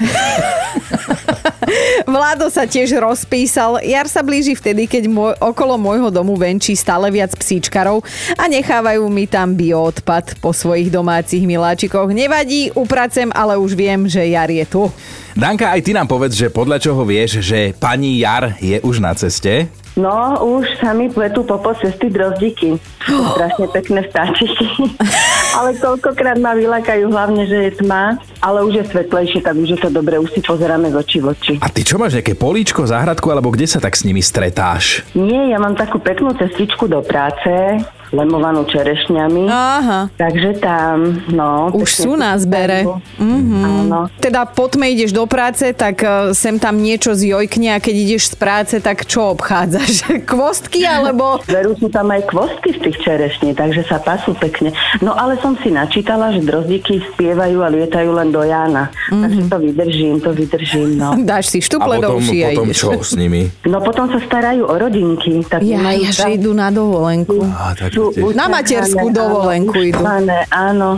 Vlado 2.06 2.46
sa 2.46 2.70
tiež 2.70 3.02
rozpísal. 3.02 3.82
Jar 3.82 4.06
sa 4.06 4.22
blíži 4.22 4.54
vtedy, 4.54 4.86
keď 4.86 5.10
môj, 5.10 5.34
okolo 5.42 5.74
môjho 5.74 6.06
domu 6.06 6.38
venčí 6.38 6.78
stále 6.78 7.10
viac 7.10 7.34
psíčkarov 7.34 8.06
a 8.38 8.46
nechávajú 8.46 9.10
mi 9.10 9.26
tam 9.26 9.58
bioodpad 9.58 10.38
po 10.38 10.54
svojich 10.54 10.86
domácich 10.86 11.42
miláčikoch. 11.42 12.06
Nevadí, 12.14 12.70
upracem, 12.78 13.34
ale 13.34 13.58
už 13.58 13.74
viem, 13.74 14.06
že 14.06 14.22
jar 14.22 14.46
je 14.46 14.62
tu. 14.62 14.86
Danka, 15.34 15.74
aj 15.74 15.82
ty 15.82 15.90
nám 15.98 16.06
povedz, 16.06 16.38
že 16.38 16.46
podľa 16.46 16.78
čoho 16.78 17.02
vieš, 17.02 17.42
že 17.42 17.74
pani 17.74 18.22
Jar 18.22 18.54
je 18.56 18.78
už 18.80 19.02
na 19.02 19.12
ceste. 19.12 19.66
No, 19.96 20.36
už 20.44 20.76
sa 20.76 20.92
mi 20.92 21.08
pletú 21.08 21.40
popo 21.40 21.72
cesty 21.72 22.12
drozdiky. 22.12 22.76
Sú 23.00 23.16
strašne 23.32 23.64
pekné 23.72 24.04
vtáčiky. 24.04 24.92
ale 25.58 25.72
koľkokrát 25.80 26.36
ma 26.36 26.52
vylakajú, 26.52 27.08
hlavne, 27.08 27.48
že 27.48 27.56
je 27.56 27.70
tma, 27.80 28.20
ale 28.44 28.60
už 28.68 28.84
je 28.84 28.84
svetlejšie, 28.92 29.40
tak 29.40 29.56
už 29.56 29.72
je 29.72 29.80
to 29.80 29.88
dobre, 29.88 30.20
už 30.20 30.36
si 30.36 30.44
pozeráme 30.44 30.92
z 30.92 30.96
očí 31.00 31.18
v 31.24 31.26
oči. 31.32 31.54
A 31.64 31.72
ty 31.72 31.80
čo 31.80 31.96
máš, 31.96 32.20
nejaké 32.20 32.36
políčko, 32.36 32.84
záhradku, 32.84 33.32
alebo 33.32 33.48
kde 33.48 33.64
sa 33.64 33.80
tak 33.80 33.96
s 33.96 34.04
nimi 34.04 34.20
stretáš? 34.20 35.00
Nie, 35.16 35.56
ja 35.56 35.56
mám 35.56 35.72
takú 35.72 35.96
peknú 35.96 36.36
cestičku 36.36 36.84
do 36.92 37.00
práce 37.00 37.80
lemovanú 38.14 38.66
čerešňami. 38.66 39.50
Aha. 39.50 40.00
Takže 40.14 40.62
tam, 40.62 41.22
no... 41.30 41.70
Už 41.74 41.90
sú 41.90 42.12
si 42.14 42.20
na 42.20 42.38
zbere. 42.38 42.86
Mhm. 43.18 43.60
Áno. 43.86 44.00
Teda 44.22 44.46
potme 44.46 44.86
ideš 44.90 45.10
do 45.10 45.26
práce, 45.26 45.72
tak 45.74 46.02
e, 46.02 46.34
sem 46.34 46.58
tam 46.60 46.78
niečo 46.78 47.14
z 47.14 47.34
jojkne 47.34 47.74
a 47.74 47.78
keď 47.82 47.94
ideš 47.94 48.22
z 48.32 48.34
práce, 48.38 48.74
tak 48.78 49.06
čo 49.08 49.34
obchádzaš? 49.34 50.06
Kvostky 50.30 50.86
alebo... 50.86 51.42
Verú 51.46 51.74
sú 51.78 51.88
tam 51.90 52.10
aj 52.12 52.28
kvostky 52.30 52.76
z 52.76 52.80
tých 52.82 52.96
čerešní, 53.02 53.50
takže 53.54 53.86
sa 53.86 53.98
pasú 53.98 54.34
pekne. 54.36 54.74
No 55.02 55.14
ale 55.14 55.38
som 55.40 55.54
si 55.62 55.70
načítala, 55.72 56.34
že 56.34 56.42
drozdíky 56.44 57.02
spievajú 57.14 57.62
a 57.62 57.68
lietajú 57.70 58.10
len 58.12 58.28
do 58.30 58.42
Jána. 58.42 58.90
Mm-hmm. 59.10 59.22
Takže 59.22 59.40
to 59.48 59.56
vydržím, 59.58 60.14
to 60.20 60.30
vydržím, 60.32 60.90
no. 60.98 61.08
Dáš 61.30 61.50
si 61.50 61.58
štuple 61.62 61.98
do 61.98 62.14
potom, 62.14 62.22
uší 62.22 62.38
a 62.44 62.48
potom 62.52 62.68
ideš. 62.70 62.78
čo 62.78 62.90
s 63.02 63.12
nimi? 63.16 63.48
No 63.66 63.78
potom 63.80 64.06
sa 64.10 64.18
starajú 64.20 64.62
o 64.66 64.74
rodinky. 64.76 65.42
Tak 65.46 65.64
Ja, 65.64 65.80
ja, 65.94 66.10
že 66.12 66.36
idú 66.36 66.52
na 66.52 66.68
dovolenku. 66.68 67.40
Á, 67.46 67.72
tak 67.74 67.95
Na 68.32 68.46
materskú 68.46 69.08
ušľachané, 69.08 69.18
dovolenku 69.18 69.74
áno, 69.74 69.84
idú. 69.84 70.02
Áno. 70.48 70.88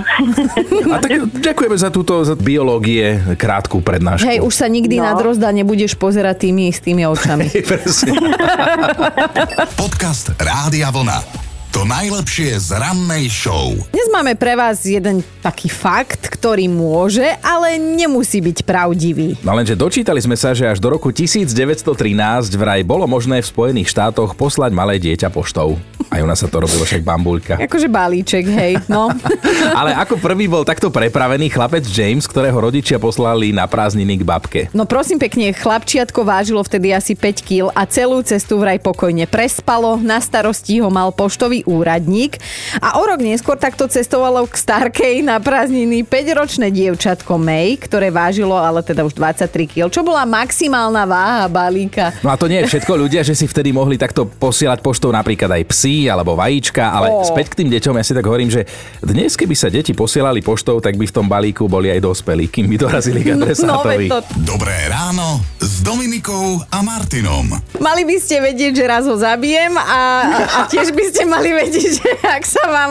A 0.89 0.99
tak 0.99 1.11
ďakujeme 1.33 1.77
za 1.77 1.89
túto 1.89 2.23
za 2.23 2.35
biológie 2.35 3.05
krátku 3.35 3.81
prednášku. 3.81 4.27
Hej, 4.27 4.39
už 4.41 4.55
sa 4.55 4.67
nikdy 4.67 4.99
No. 4.99 5.05
na 5.05 5.13
drozda 5.15 5.49
nebudeš 5.51 5.95
pozerať 5.95 6.49
tými 6.49 6.69
istými 6.69 7.05
očami. 7.05 7.47
Presne. 7.49 8.13
Podcast 9.81 10.35
Rádia 10.37 10.91
Vlna. 10.91 11.48
To 11.77 11.85
najlepšie 11.85 12.57
z 12.65 12.81
rannej 12.81 13.29
show. 13.29 13.77
Dnes 13.93 14.09
máme 14.09 14.33
pre 14.41 14.57
vás 14.57 14.89
jeden 14.89 15.21
taký 15.45 15.69
fakt, 15.69 16.33
ktorý 16.33 16.65
môže, 16.65 17.29
ale 17.45 17.77
nemusí 17.77 18.41
byť 18.41 18.65
pravdivý. 18.65 19.37
No 19.45 19.53
lenže 19.53 19.77
dočítali 19.77 20.17
sme 20.17 20.33
sa, 20.33 20.57
že 20.57 20.65
až 20.65 20.81
do 20.81 20.89
roku 20.89 21.13
1913 21.13 21.93
vraj 22.57 22.81
bolo 22.81 23.05
možné 23.05 23.45
v 23.45 23.51
Spojených 23.53 23.93
štátoch 23.93 24.33
poslať 24.33 24.73
malé 24.73 24.97
dieťa 24.97 25.29
poštou. 25.29 25.77
Aj 26.09 26.25
u 26.25 26.27
nás 26.27 26.41
sa 26.41 26.49
to 26.49 26.65
robilo 26.65 26.89
však 26.89 27.05
bambulka. 27.05 27.61
Akože 27.61 27.85
balíček, 27.85 28.49
hej, 28.49 28.81
no. 28.89 29.13
Ale 29.79 29.93
ako 29.93 30.17
prvý 30.17 30.49
bol 30.49 30.65
takto 30.65 30.89
prepravený 30.89 31.53
chlapec 31.53 31.85
James, 31.85 32.25
ktorého 32.25 32.57
rodičia 32.57 32.97
poslali 32.97 33.53
na 33.53 33.69
prázdniny 33.69 34.17
k 34.17 34.25
babke. 34.25 34.61
No 34.73 34.89
prosím 34.89 35.21
pekne, 35.21 35.53
chlapčiatko 35.53 36.25
vážilo 36.25 36.65
vtedy 36.65 36.97
asi 36.97 37.13
5 37.13 37.45
kg 37.45 37.69
a 37.77 37.85
celú 37.85 38.25
cestu 38.25 38.57
vraj 38.57 38.81
pokojne 38.81 39.29
prespalo, 39.29 40.01
na 40.01 40.17
starosti 40.17 40.81
ho 40.81 40.89
mal 40.89 41.13
poštový 41.13 41.58
úradník 41.65 42.37
a 42.77 42.97
o 42.97 43.05
rok 43.05 43.19
neskôr 43.19 43.55
takto 43.55 43.87
cestovalo 43.87 44.45
k 44.45 44.55
Starkej 44.55 45.15
na 45.21 45.39
prázdniny 45.39 46.03
5-ročné 46.03 46.69
dievčatko 46.69 47.35
May, 47.35 47.75
ktoré 47.75 48.09
vážilo 48.09 48.55
ale 48.55 48.81
teda 48.81 49.03
už 49.03 49.15
23 49.15 49.49
kg, 49.67 49.89
čo 49.89 50.01
bola 50.01 50.23
maximálna 50.23 51.03
váha 51.03 51.47
balíka. 51.47 52.13
No 52.21 52.29
a 52.29 52.37
to 52.37 52.47
nie 52.47 52.61
je 52.61 52.69
všetko 52.69 52.93
ľudia, 52.95 53.21
že 53.21 53.33
si 53.33 53.45
vtedy 53.45 53.71
mohli 53.71 53.95
takto 53.95 54.25
posielať 54.25 54.79
poštou 54.79 55.09
napríklad 55.09 55.49
aj 55.51 55.65
psy 55.69 56.07
alebo 56.07 56.35
vajíčka, 56.35 56.85
ale 56.85 57.09
Ó. 57.09 57.23
späť 57.23 57.53
k 57.53 57.65
tým 57.65 57.71
deťom 57.71 57.95
ja 57.95 58.03
si 58.03 58.13
tak 58.13 58.23
hovorím, 58.23 58.49
že 58.49 58.67
dnes 59.01 59.33
keby 59.33 59.55
sa 59.55 59.69
deti 59.69 59.91
posielali 59.91 60.41
poštou, 60.41 60.79
tak 60.79 60.95
by 60.95 61.05
v 61.05 61.15
tom 61.15 61.27
balíku 61.27 61.65
boli 61.65 61.89
aj 61.89 62.01
dospelí, 62.01 62.47
kým 62.47 62.67
by 62.67 62.77
dorazili 62.79 63.21
k 63.21 63.33
No, 63.33 63.41
adresátovi. 63.41 63.97
veď 64.01 64.11
to, 64.11 64.19
Dobré 64.41 64.77
ráno 64.87 65.39
s 65.57 65.81
Dominikou 65.81 66.61
a 66.65 66.79
Martinom. 66.81 67.47
mali 67.79 68.03
by 68.03 68.17
ste 68.17 68.41
vedieť, 68.41 68.73
že 68.75 68.85
raz 68.85 69.05
ho 69.05 69.15
zabijem 69.15 69.75
a, 69.75 70.01
a 70.47 70.67
tiež 70.67 70.91
by 70.91 71.05
ste 71.07 71.23
mali 71.25 71.48
vedieť, 71.53 71.91
že 72.03 72.11
ak 72.25 72.43
sa 72.45 72.65
vám 72.69 72.91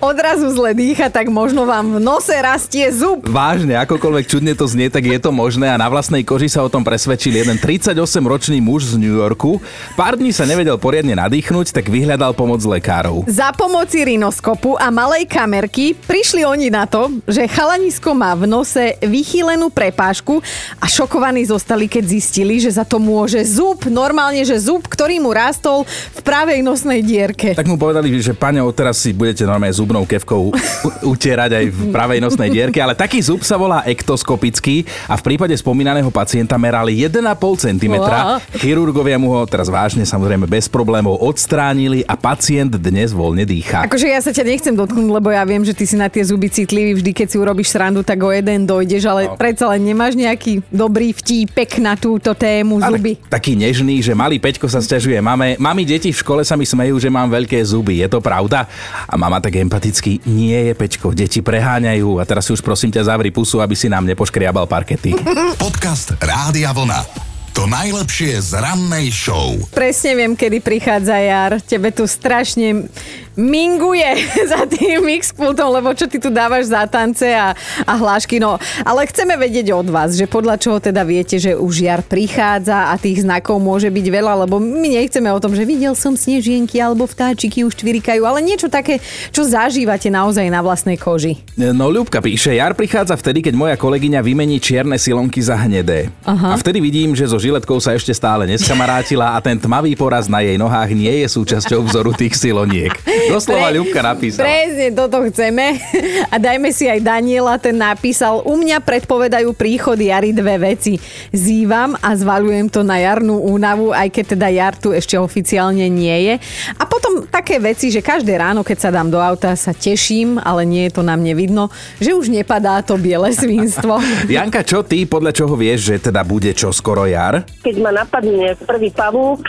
odrazu 0.00 0.48
zle 0.52 0.72
dýcha, 0.76 1.08
tak 1.08 1.28
možno 1.28 1.64
vám 1.64 1.96
v 1.96 1.98
nose 2.00 2.34
rastie 2.34 2.88
zub. 2.92 3.24
Vážne, 3.26 3.76
akokoľvek 3.80 4.24
čudne 4.28 4.52
to 4.54 4.64
znie, 4.68 4.88
tak 4.88 5.04
je 5.04 5.18
to 5.18 5.30
možné 5.34 5.68
a 5.68 5.80
na 5.80 5.88
vlastnej 5.88 6.24
koži 6.24 6.48
sa 6.50 6.64
o 6.64 6.72
tom 6.72 6.82
presvedčil 6.82 7.34
jeden 7.34 7.56
38-ročný 7.60 8.58
muž 8.62 8.92
z 8.92 9.00
New 9.00 9.16
Yorku. 9.16 9.60
Pár 9.98 10.16
dní 10.16 10.32
sa 10.32 10.48
nevedel 10.48 10.76
poriadne 10.80 11.16
nadýchnuť, 11.18 11.74
tak 11.74 11.90
vyhľadal 11.90 12.32
pomoc 12.32 12.60
lekárov. 12.64 13.26
Za 13.28 13.52
pomoci 13.52 14.04
rinoskopu 14.04 14.78
a 14.78 14.88
malej 14.92 15.26
kamerky 15.28 15.92
prišli 15.96 16.44
oni 16.44 16.68
na 16.72 16.88
to, 16.88 17.10
že 17.26 17.48
chalanisko 17.50 18.14
má 18.14 18.32
v 18.38 18.46
nose 18.48 18.96
vychýlenú 19.02 19.68
prepážku 19.72 20.40
a 20.78 20.86
šokovaní 20.86 21.44
zostali, 21.46 21.90
keď 21.90 22.04
zistili, 22.06 22.58
že 22.58 22.74
za 22.74 22.84
to 22.84 23.00
môže 23.02 23.42
zub. 23.44 23.86
Normálne, 23.88 24.42
že 24.44 24.58
zub, 24.58 24.86
ktorý 24.86 25.18
mu 25.18 25.32
rástol 25.32 25.84
v 25.88 26.20
pravej 26.22 26.60
nosnej 26.60 27.00
dierke. 27.00 27.54
Tak 27.54 27.68
mu 27.68 27.80
povedali, 27.98 28.22
že 28.22 28.30
pane, 28.30 28.62
teraz 28.70 29.02
si 29.02 29.10
budete 29.10 29.42
normálne 29.42 29.74
zubnou 29.74 30.06
kevkou 30.06 30.54
utierať 31.02 31.50
aj 31.50 31.64
v 31.66 31.80
pravej 31.90 32.22
nosnej 32.22 32.48
dierke, 32.48 32.78
ale 32.78 32.94
taký 32.94 33.18
zub 33.18 33.42
sa 33.42 33.58
volá 33.58 33.82
ektoskopický 33.82 34.86
a 35.06 35.18
v 35.18 35.22
prípade 35.24 35.50
spomínaného 35.52 36.06
pacienta 36.08 36.54
merali 36.54 36.94
1,5 36.94 37.18
cm. 37.58 37.94
Wow. 37.98 38.38
Chirurgovia 38.54 39.18
mu 39.18 39.34
ho 39.34 39.42
teraz 39.44 39.66
vážne 39.66 40.06
samozrejme 40.06 40.46
bez 40.46 40.70
problémov 40.70 41.18
odstránili 41.18 42.06
a 42.06 42.14
pacient 42.14 42.78
dnes 42.78 43.10
voľne 43.10 43.42
dýcha. 43.42 43.82
Akože 43.84 44.06
ja 44.06 44.22
sa 44.22 44.30
ťa 44.30 44.44
nechcem 44.46 44.74
dotknúť, 44.78 45.10
lebo 45.10 45.34
ja 45.34 45.42
viem, 45.42 45.66
že 45.66 45.74
ty 45.74 45.82
si 45.82 45.98
na 45.98 46.06
tie 46.06 46.22
zuby 46.22 46.46
citlivý, 46.46 46.94
vždy 46.94 47.10
keď 47.10 47.26
si 47.26 47.36
urobíš 47.36 47.74
srandu, 47.74 48.06
tak 48.06 48.22
o 48.22 48.30
jeden 48.30 48.62
dojdeš, 48.62 49.02
ale 49.04 49.22
No. 49.28 49.34
predsa 49.34 49.66
len 49.74 49.82
nemáš 49.82 50.14
nejaký 50.14 50.62
dobrý 50.70 51.10
vtípek 51.10 51.82
na 51.82 51.98
túto 51.98 52.32
tému 52.32 52.78
Ale 52.78 52.96
zuby. 52.96 53.12
taký 53.26 53.58
nežný, 53.58 53.98
že 53.98 54.14
malý 54.14 54.38
Peťko 54.38 54.64
sa 54.64 54.78
stiažuje 54.78 55.18
mame. 55.18 55.58
Mami, 55.58 55.82
deti 55.82 56.08
v 56.08 56.16
škole 56.16 56.44
sa 56.44 56.54
mi 56.54 56.62
smejú, 56.62 56.96
že 56.96 57.08
mám 57.08 57.26
veľké 57.26 57.56
zuby. 57.60 57.87
Je 57.96 58.08
to 58.10 58.20
pravda? 58.20 58.68
A 59.08 59.14
mama 59.16 59.40
tak 59.40 59.56
empaticky, 59.56 60.20
nie 60.28 60.68
je 60.68 60.72
Peťko, 60.76 61.16
deti 61.16 61.40
preháňajú. 61.40 62.20
A 62.20 62.28
teraz 62.28 62.44
si 62.44 62.52
už 62.52 62.60
prosím 62.60 62.92
ťa 62.92 63.08
zavri 63.08 63.32
pusu, 63.32 63.62
aby 63.64 63.72
si 63.72 63.88
nám 63.88 64.04
nepoškriabal 64.04 64.68
parkety. 64.68 65.16
Podcast 65.56 66.12
Rádia 66.20 66.74
Vlna. 66.74 67.27
To 67.58 67.66
najlepšie 67.66 68.38
z 68.38 68.54
rannej 68.54 69.10
show. 69.10 69.58
Presne 69.74 70.14
viem, 70.14 70.38
kedy 70.38 70.62
prichádza 70.62 71.18
jar. 71.18 71.58
Tebe 71.58 71.90
tu 71.90 72.06
strašne 72.06 72.86
minguje 73.34 74.06
za 74.54 74.62
tým 74.66 75.06
mixpultom, 75.06 75.70
lebo 75.74 75.90
čo 75.94 76.10
ty 76.10 76.22
tu 76.22 76.30
dávaš 76.30 76.70
za 76.70 76.86
tance 76.90 77.26
a, 77.26 77.58
a 77.82 77.92
hlášky. 77.98 78.42
No, 78.42 78.58
ale 78.82 79.10
chceme 79.10 79.34
vedieť 79.34 79.74
od 79.74 79.90
vás, 79.90 80.14
že 80.14 80.30
podľa 80.30 80.54
čoho 80.58 80.78
teda 80.78 81.06
viete, 81.06 81.38
že 81.38 81.54
už 81.54 81.86
jar 81.86 82.02
prichádza 82.02 82.90
a 82.90 82.98
tých 82.98 83.22
znakov 83.26 83.62
môže 83.62 83.90
byť 83.90 84.06
veľa, 84.06 84.46
lebo 84.46 84.58
my 84.58 85.02
nechceme 85.02 85.26
o 85.30 85.42
tom, 85.42 85.54
že 85.54 85.66
videl 85.66 85.98
som 85.98 86.18
snežienky 86.18 86.82
alebo 86.82 87.10
vtáčiky 87.10 87.62
už 87.62 87.74
čvirikajú, 87.74 88.22
ale 88.22 88.38
niečo 88.38 88.66
také, 88.66 89.02
čo 89.34 89.42
zažívate 89.42 90.10
naozaj 90.10 90.46
na 90.46 90.62
vlastnej 90.62 90.94
koži. 90.98 91.42
No 91.58 91.90
Ľubka 91.90 92.22
píše, 92.22 92.54
jar 92.54 92.78
prichádza 92.78 93.18
vtedy, 93.18 93.42
keď 93.42 93.54
moja 93.58 93.74
kolegyňa 93.74 94.22
vymení 94.22 94.62
čierne 94.62 94.94
silonky 94.94 95.42
za 95.42 95.58
hnedé. 95.58 96.10
Aha. 96.22 96.54
A 96.54 96.56
vtedy 96.58 96.82
vidím, 96.82 97.18
že 97.18 97.30
so 97.30 97.38
žiletkou 97.48 97.80
sa 97.80 97.96
ešte 97.96 98.12
stále 98.12 98.44
neskamarátila 98.44 99.32
a 99.32 99.40
ten 99.40 99.56
tmavý 99.56 99.96
poraz 99.96 100.28
na 100.28 100.44
jej 100.44 100.60
nohách 100.60 100.92
nie 100.92 101.24
je 101.24 101.26
súčasťou 101.32 101.80
vzoru 101.88 102.12
tých 102.12 102.36
siloniek. 102.36 102.92
Doslova 103.32 103.72
Ľubka 103.72 104.04
napísala. 104.04 104.44
Presne, 104.44 104.92
toto 104.92 105.24
chceme. 105.32 105.80
A 106.28 106.36
dajme 106.36 106.68
si 106.76 106.84
aj 106.84 107.00
Daniela, 107.00 107.56
ten 107.56 107.72
napísal, 107.80 108.44
u 108.44 108.60
mňa 108.60 108.84
predpovedajú 108.84 109.56
príchod 109.56 109.96
jary 109.96 110.36
dve 110.36 110.60
veci. 110.60 111.00
Zývam 111.32 111.96
a 112.04 112.12
zvalujem 112.12 112.68
to 112.68 112.84
na 112.84 113.00
jarnú 113.00 113.40
únavu, 113.40 113.96
aj 113.96 114.12
keď 114.12 114.24
teda 114.36 114.48
jar 114.52 114.74
tu 114.76 114.92
ešte 114.92 115.16
oficiálne 115.16 115.88
nie 115.88 116.28
je. 116.28 116.34
A 116.76 116.84
potom 116.84 117.24
také 117.24 117.56
veci, 117.56 117.88
že 117.88 118.04
každé 118.04 118.36
ráno, 118.36 118.60
keď 118.60 118.78
sa 118.88 118.90
dám 118.92 119.08
do 119.08 119.16
auta, 119.16 119.56
sa 119.56 119.72
teším, 119.72 120.36
ale 120.36 120.68
nie 120.68 120.90
je 120.90 121.00
to 121.00 121.02
na 121.06 121.16
mne 121.16 121.32
vidno, 121.32 121.72
že 121.96 122.12
už 122.12 122.28
nepadá 122.28 122.84
to 122.84 123.00
biele 123.00 123.32
svinstvo. 123.32 123.96
Janka, 124.36 124.60
čo 124.66 124.84
ty, 124.84 125.08
podľa 125.08 125.32
čoho 125.32 125.54
vieš, 125.56 125.94
že 125.94 126.12
teda 126.12 126.20
bude 126.26 126.52
čo 126.52 126.74
skoro 126.74 127.06
jar? 127.08 127.37
Keď 127.62 127.74
ma 127.82 127.90
napadne 127.90 128.54
prvý 128.64 128.90
pavúk, 128.90 129.46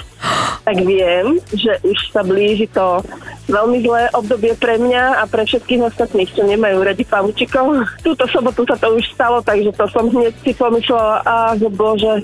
tak 0.63 0.85
viem, 0.85 1.41
že 1.49 1.81
už 1.81 1.97
sa 2.13 2.21
blíži 2.21 2.69
to 2.69 3.01
veľmi 3.49 3.81
zlé 3.81 4.05
obdobie 4.13 4.53
pre 4.53 4.77
mňa 4.77 5.17
a 5.17 5.23
pre 5.25 5.41
všetkých 5.41 5.81
ostatných, 5.81 6.29
čo 6.29 6.45
nemajú 6.45 6.85
radi 6.85 7.01
pavúčikov. 7.01 7.81
Túto 8.05 8.29
sobotu 8.29 8.61
sa 8.69 8.77
to 8.77 8.93
už 8.93 9.01
stalo, 9.09 9.41
takže 9.41 9.73
to 9.73 9.85
som 9.89 10.05
hneď 10.13 10.33
si 10.45 10.53
pomyslela, 10.53 11.25
a 11.25 11.57
že 11.57 11.65
bože, 11.73 12.21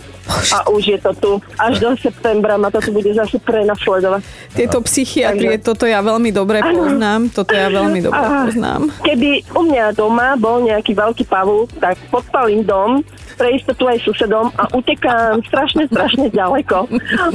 a 0.53 0.69
už 0.69 0.83
je 0.93 0.99
to 1.01 1.11
tu. 1.17 1.31
Až 1.57 1.81
do 1.81 1.97
septembra 1.97 2.61
ma 2.61 2.69
to 2.69 2.77
tu 2.85 2.93
bude 2.93 3.09
zase 3.09 3.41
prenasledovať. 3.41 4.21
Tieto 4.53 4.77
psychiatrie, 4.85 5.57
Takže- 5.57 5.65
toto 5.65 5.89
ja 5.89 6.05
veľmi 6.05 6.29
dobre 6.29 6.61
poznám. 6.61 7.33
Toto 7.33 7.57
ja 7.57 7.73
veľmi 7.73 7.99
dobre 8.05 8.25
poznám. 8.45 8.93
Keby 9.01 9.29
u 9.57 9.61
mňa 9.65 9.85
doma 9.97 10.37
bol 10.37 10.61
nejaký 10.61 10.93
veľký 10.93 11.25
pavúk, 11.25 11.73
tak 11.81 11.97
podpalím 12.13 12.61
dom, 12.61 13.01
pre 13.35 13.55
istotu 13.55 13.87
aj 13.87 13.99
susedom 14.03 14.49
a 14.55 14.63
utekám 14.71 15.43
strašne, 15.45 15.85
strašne 15.91 16.31
ďaleko. 16.31 16.87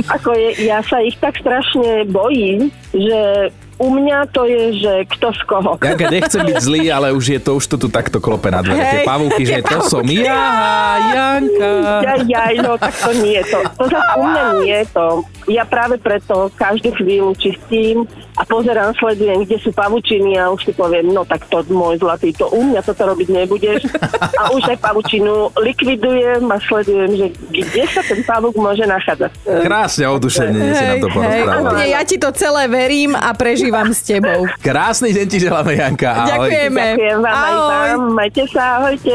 Ako 0.09 0.31
je, 0.35 0.65
ja 0.65 0.81
sa 0.85 1.01
ich 1.05 1.17
tak 1.21 1.37
strašne 1.39 2.09
bojím, 2.09 2.73
že 2.93 3.53
u 3.81 3.89
mňa 3.89 4.29
to 4.29 4.45
je, 4.45 4.63
že 4.85 4.93
kto 5.17 5.33
z 5.33 5.41
koho. 5.49 5.73
Janka, 5.81 6.13
nechcem 6.13 6.45
byť 6.45 6.57
zlý, 6.61 6.93
ale 6.93 7.17
už 7.17 7.25
je 7.33 7.41
to, 7.41 7.57
už 7.57 7.65
to 7.65 7.77
tu 7.81 7.89
takto 7.89 8.21
klope 8.21 8.53
na 8.53 8.61
dvere. 8.61 8.85
Tie 8.85 9.01
Hej, 9.01 9.09
pavúky, 9.09 9.43
že 9.49 9.65
tie 9.65 9.65
to 9.65 9.81
som 9.89 10.05
ja, 10.05 11.01
Janka. 11.01 11.73
Jaj, 12.05 12.21
jaj, 12.29 12.55
no 12.61 12.77
tak 12.77 12.93
to 12.93 13.11
nie 13.25 13.41
je 13.41 13.45
to. 13.49 13.59
To 13.81 13.85
zase 13.89 14.13
u 14.21 14.23
mňa 14.29 14.45
nie 14.61 14.77
je 14.85 14.87
to. 14.93 15.07
Ja 15.49 15.65
práve 15.65 15.97
preto 15.97 16.53
každú 16.53 16.93
chvíľu 16.93 17.33
čistím 17.41 18.05
a 18.37 18.45
pozerám, 18.45 18.93
sledujem, 19.01 19.49
kde 19.49 19.57
sú 19.65 19.73
pavučiny 19.73 20.37
a 20.37 20.53
už 20.53 20.71
si 20.71 20.73
poviem, 20.77 21.09
no 21.11 21.25
tak 21.25 21.49
to 21.49 21.65
môj 21.73 21.97
zlatý, 21.99 22.37
to 22.37 22.47
u 22.53 22.61
mňa 22.61 22.85
toto 22.85 23.09
robiť 23.09 23.29
nebudeš. 23.33 23.89
A 24.37 24.53
už 24.53 24.77
aj 24.77 24.79
pavučinu 24.85 25.51
likvidujem 25.57 26.45
a 26.45 26.57
sledujem, 26.61 27.11
že 27.17 27.27
kde 27.49 27.85
sa 27.89 28.05
ten 28.05 28.21
pavúk 28.23 28.55
môže 28.61 28.85
nachádzať. 28.85 29.33
Krásne 29.65 30.05
oduševnenie 30.13 30.73
si 30.77 30.85
nám 30.85 30.97
to 31.01 31.09
Hej, 31.09 31.17
porozprával. 31.17 31.89
ja 31.89 32.01
ti 32.05 32.17
to 32.21 32.29
celé 32.37 32.69
verím 32.69 33.17
a 33.17 33.33
prežívam 33.33 33.70
počívam 33.71 33.95
s 33.95 34.03
tebou. 34.03 34.41
Krásny 34.59 35.15
deň 35.15 35.27
ti 35.31 35.39
želáme, 35.47 35.79
Janka. 35.79 36.11
Ahoj. 36.11 36.51
Ďakujeme. 36.51 36.87
Ďakujem 36.91 37.19
vám 37.23 37.39
aj 37.39 37.55
Ahoj. 37.55 37.71
vám. 37.71 38.01
Majte 38.19 38.45
sa, 38.51 38.63
ahojte. 38.83 39.15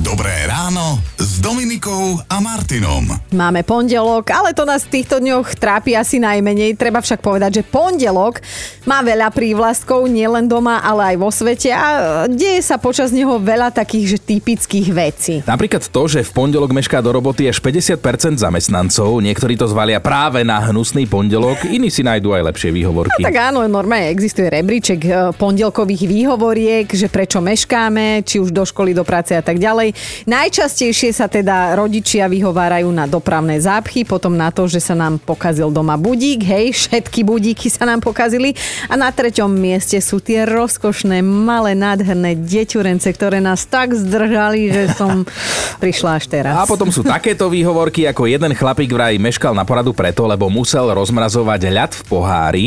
Dobré 0.00 0.32
ráno 0.48 0.96
s 1.32 1.40
Dominikou 1.40 2.20
a 2.28 2.44
Martinom. 2.44 3.08
Máme 3.32 3.64
pondelok, 3.64 4.28
ale 4.28 4.52
to 4.52 4.68
nás 4.68 4.84
v 4.84 5.00
týchto 5.00 5.16
dňoch 5.16 5.56
trápi 5.56 5.96
asi 5.96 6.20
najmenej. 6.20 6.76
Treba 6.76 7.00
však 7.00 7.24
povedať, 7.24 7.64
že 7.64 7.68
pondelok 7.72 8.44
má 8.84 9.00
veľa 9.00 9.32
prívlastkov, 9.32 10.12
nielen 10.12 10.44
doma, 10.44 10.84
ale 10.84 11.14
aj 11.14 11.16
vo 11.16 11.32
svete 11.32 11.72
a 11.72 11.84
deje 12.28 12.60
sa 12.60 12.76
počas 12.76 13.16
neho 13.16 13.40
veľa 13.40 13.72
takých 13.72 14.12
že 14.12 14.18
typických 14.20 14.88
vecí. 14.92 15.34
Napríklad 15.48 15.88
to, 15.88 16.02
že 16.04 16.20
v 16.20 16.36
pondelok 16.36 16.76
mešká 16.76 17.00
do 17.00 17.08
roboty 17.16 17.48
až 17.48 17.64
50% 17.64 18.36
zamestnancov, 18.36 19.16
niektorí 19.24 19.56
to 19.56 19.64
zvalia 19.64 20.04
práve 20.04 20.44
na 20.44 20.60
hnusný 20.60 21.08
pondelok, 21.08 21.64
iní 21.64 21.88
si 21.88 22.04
nájdú 22.04 22.36
aj 22.36 22.52
lepšie 22.52 22.76
výhovorky. 22.76 23.24
Tak 23.24 23.56
áno, 23.56 23.64
normálne 23.72 24.12
existuje 24.12 24.52
rebríček 24.52 25.00
e, 25.00 25.10
pondelkových 25.32 26.04
výhovoriek, 26.04 26.92
že 26.92 27.08
prečo 27.08 27.40
meškáme, 27.40 28.20
či 28.20 28.36
už 28.36 28.52
do 28.52 28.68
školy, 28.68 28.92
do 28.92 29.00
práce 29.00 29.32
a 29.32 29.40
tak 29.40 29.56
ďalej. 29.56 29.96
Najčastejšie 30.28 31.21
sa 31.21 31.21
teda 31.26 31.74
rodičia 31.74 32.30
vyhovárajú 32.30 32.88
na 32.94 33.10
dopravné 33.10 33.58
zápchy, 33.58 34.06
potom 34.06 34.34
na 34.34 34.48
to, 34.48 34.70
že 34.70 34.80
sa 34.80 34.94
nám 34.94 35.18
pokazil 35.18 35.68
doma 35.74 35.98
budík, 35.98 36.42
hej, 36.46 36.72
všetky 36.74 37.26
budíky 37.26 37.68
sa 37.68 37.84
nám 37.84 38.00
pokazili. 38.00 38.54
A 38.86 38.94
na 38.94 39.10
treťom 39.10 39.50
mieste 39.50 39.98
sú 39.98 40.22
tie 40.22 40.46
rozkošné, 40.46 41.20
malé, 41.20 41.74
nádherné 41.74 42.38
deťurence, 42.38 43.08
ktoré 43.14 43.42
nás 43.42 43.66
tak 43.66 43.92
zdržali, 43.92 44.70
že 44.70 44.82
som 44.94 45.26
prišla 45.82 46.22
až 46.22 46.24
teraz. 46.30 46.54
A 46.54 46.68
potom 46.68 46.88
sú 46.88 47.04
takéto 47.04 47.50
výhovorky, 47.50 48.06
ako 48.06 48.30
jeden 48.30 48.52
chlapík 48.54 48.90
vraj 48.94 49.18
meškal 49.18 49.52
na 49.52 49.66
poradu 49.66 49.90
preto, 49.90 50.24
lebo 50.24 50.46
musel 50.46 50.88
rozmrazovať 50.90 51.60
ľad 51.68 51.92
v 51.98 52.02
pohári, 52.06 52.66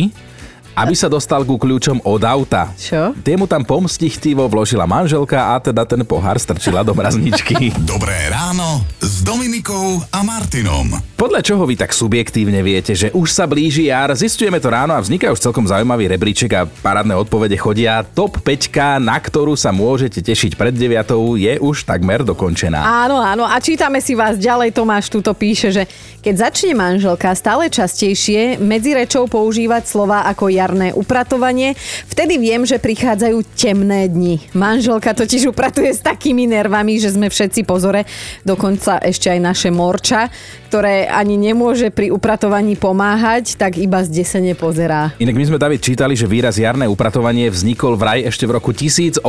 aby 0.75 0.93
sa 0.93 1.07
dostal 1.07 1.47
ku 1.47 1.55
kľúčom 1.55 2.03
od 2.03 2.21
auta. 2.27 2.75
Čo? 2.75 3.15
Tie 3.23 3.39
mu 3.39 3.47
tam 3.47 3.63
pomstichtivo 3.63 4.43
vložila 4.51 4.83
manželka 4.83 5.55
a 5.55 5.63
teda 5.63 5.87
ten 5.87 6.03
pohár 6.03 6.35
strčila 6.35 6.83
do 6.83 6.91
mrazničky. 6.91 7.71
Dobré 7.91 8.27
ráno 8.27 8.83
s 8.99 9.23
Dominikou 9.23 10.03
a 10.11 10.19
Martinom. 10.21 10.99
Podľa 11.15 11.39
čoho 11.39 11.63
vy 11.63 11.79
tak 11.79 11.95
subjektívne 11.95 12.59
viete, 12.59 12.91
že 12.91 13.07
už 13.15 13.31
sa 13.31 13.47
blíži 13.47 13.87
jar, 13.87 14.11
zistujeme 14.11 14.59
to 14.59 14.67
ráno 14.67 14.91
a 14.91 14.99
vzniká 14.99 15.31
už 15.31 15.39
celkom 15.39 15.63
zaujímavý 15.63 16.11
rebríček 16.11 16.51
a 16.51 16.67
parádne 16.67 17.15
odpovede 17.15 17.55
chodia. 17.55 18.03
Top 18.03 18.43
5, 18.43 18.99
na 18.99 19.15
ktorú 19.15 19.55
sa 19.55 19.71
môžete 19.71 20.19
tešiť 20.19 20.59
pred 20.59 20.75
9, 20.75 21.07
je 21.39 21.53
už 21.55 21.87
takmer 21.87 22.27
dokončená. 22.27 22.83
Áno, 23.07 23.23
áno. 23.23 23.47
A 23.47 23.55
čítame 23.63 24.03
si 24.03 24.11
vás 24.11 24.35
ďalej. 24.35 24.75
Tomáš 24.75 25.07
tuto 25.07 25.31
píše, 25.31 25.71
že 25.71 25.87
keď 26.19 26.51
začne 26.51 26.73
manželka 26.75 27.31
stále 27.31 27.71
častejšie 27.71 28.59
medzi 28.59 28.91
rečou 28.91 29.29
používať 29.29 29.87
slova 29.87 30.27
ako 30.27 30.51
jarné 30.65 30.97
upratovanie, 30.97 31.77
vtedy 32.09 32.41
viem, 32.41 32.65
že 32.65 32.81
prichádzajú 32.81 33.37
temné 33.53 34.09
dni. 34.09 34.41
Manželka 34.57 35.13
totiž 35.13 35.53
upratuje 35.53 35.93
s 35.93 36.01
takými 36.01 36.49
nervami, 36.49 36.97
že 36.97 37.13
sme 37.13 37.29
všetci 37.29 37.61
pozore, 37.69 38.09
dokonca 38.41 38.97
ešte 39.05 39.29
aj 39.29 39.39
naše 39.39 39.69
morča, 39.69 40.33
ktoré 40.73 41.05
ani 41.05 41.37
nemôže 41.37 41.93
pri 41.93 42.09
upratovaní 42.09 42.73
pomáhať, 42.73 43.53
tak 43.61 43.77
iba 43.77 44.01
zdesene 44.01 44.57
pozerá. 44.57 45.13
Inak 45.21 45.37
my 45.37 45.45
sme, 45.53 45.61
David, 45.61 45.85
čítali, 45.85 46.17
že 46.17 46.25
výraz 46.25 46.57
jarné 46.57 46.89
upratovanie 46.89 47.53
vznikol 47.53 47.93
vraj 47.93 48.25
ešte 48.25 48.49
v 48.49 48.57
roku 48.57 48.73
1857, 48.73 49.21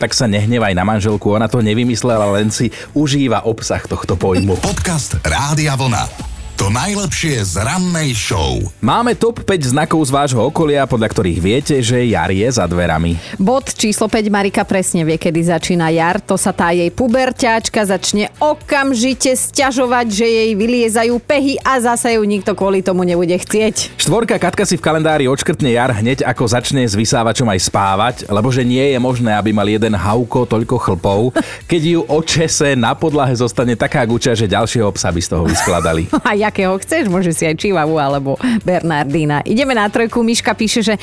tak 0.00 0.16
sa 0.16 0.24
nehnevaj 0.24 0.72
na 0.72 0.82
manželku, 0.88 1.36
ona 1.36 1.44
to 1.44 1.60
nevymyslela, 1.60 2.40
len 2.40 2.48
si 2.48 2.72
užíva 2.96 3.44
obsah 3.44 3.84
tohto 3.84 4.16
pojmu. 4.16 4.56
Podcast 4.64 5.20
Rádia 5.20 5.76
Vlna. 5.76 6.29
To 6.60 6.68
najlepšie 6.68 7.40
z 7.40 7.56
rannej 7.56 8.12
show. 8.12 8.60
Máme 8.84 9.16
top 9.16 9.48
5 9.48 9.72
znakov 9.72 10.04
z 10.04 10.12
vášho 10.12 10.44
okolia, 10.44 10.84
podľa 10.84 11.08
ktorých 11.08 11.40
viete, 11.40 11.80
že 11.80 12.04
jar 12.04 12.28
je 12.28 12.44
za 12.44 12.68
dverami. 12.68 13.16
Bod 13.40 13.72
číslo 13.72 14.12
5 14.12 14.28
Marika 14.28 14.60
presne 14.68 15.00
vie, 15.08 15.16
kedy 15.16 15.40
začína 15.40 15.88
jar. 15.88 16.20
To 16.20 16.36
sa 16.36 16.52
tá 16.52 16.68
jej 16.76 16.92
puberťáčka 16.92 17.80
začne 17.88 18.28
okamžite 18.36 19.40
sťažovať, 19.40 20.06
že 20.12 20.26
jej 20.28 20.50
vyliezajú 20.52 21.16
pehy 21.24 21.56
a 21.64 21.80
zasa 21.80 22.12
ju 22.12 22.20
nikto 22.28 22.52
kvôli 22.52 22.84
tomu 22.84 23.08
nebude 23.08 23.40
chcieť. 23.40 23.96
Štvorka 23.96 24.36
Katka 24.36 24.68
si 24.68 24.76
v 24.76 24.84
kalendári 24.84 25.32
odškrtne 25.32 25.72
jar 25.72 25.96
hneď 25.96 26.28
ako 26.28 26.44
začne 26.44 26.84
s 26.84 26.92
vysávačom 26.92 27.48
aj 27.48 27.72
spávať, 27.72 28.16
lebo 28.28 28.52
že 28.52 28.68
nie 28.68 28.92
je 28.92 29.00
možné, 29.00 29.32
aby 29.32 29.48
mal 29.56 29.64
jeden 29.64 29.96
hauko 29.96 30.44
toľko 30.44 30.76
chlpov. 30.76 31.32
Keď 31.64 31.82
ju 31.88 32.00
očese 32.04 32.76
na 32.76 32.92
podlahe 32.92 33.32
zostane 33.32 33.72
taká 33.80 34.04
guča, 34.04 34.36
že 34.36 34.44
ďalšieho 34.44 34.92
psa 34.92 35.08
by 35.08 35.20
z 35.24 35.28
toho 35.32 35.48
vyskladali. 35.48 36.04
A 36.28 36.49
jakého 36.50 36.74
chceš, 36.82 37.06
môže 37.06 37.30
si 37.30 37.46
aj 37.46 37.56
Chihuahu 37.56 37.96
alebo 37.96 38.34
Bernardína. 38.66 39.46
Ideme 39.46 39.72
na 39.72 39.86
trojku, 39.86 40.20
Miška 40.20 40.52
píše, 40.58 40.82
že 40.82 40.94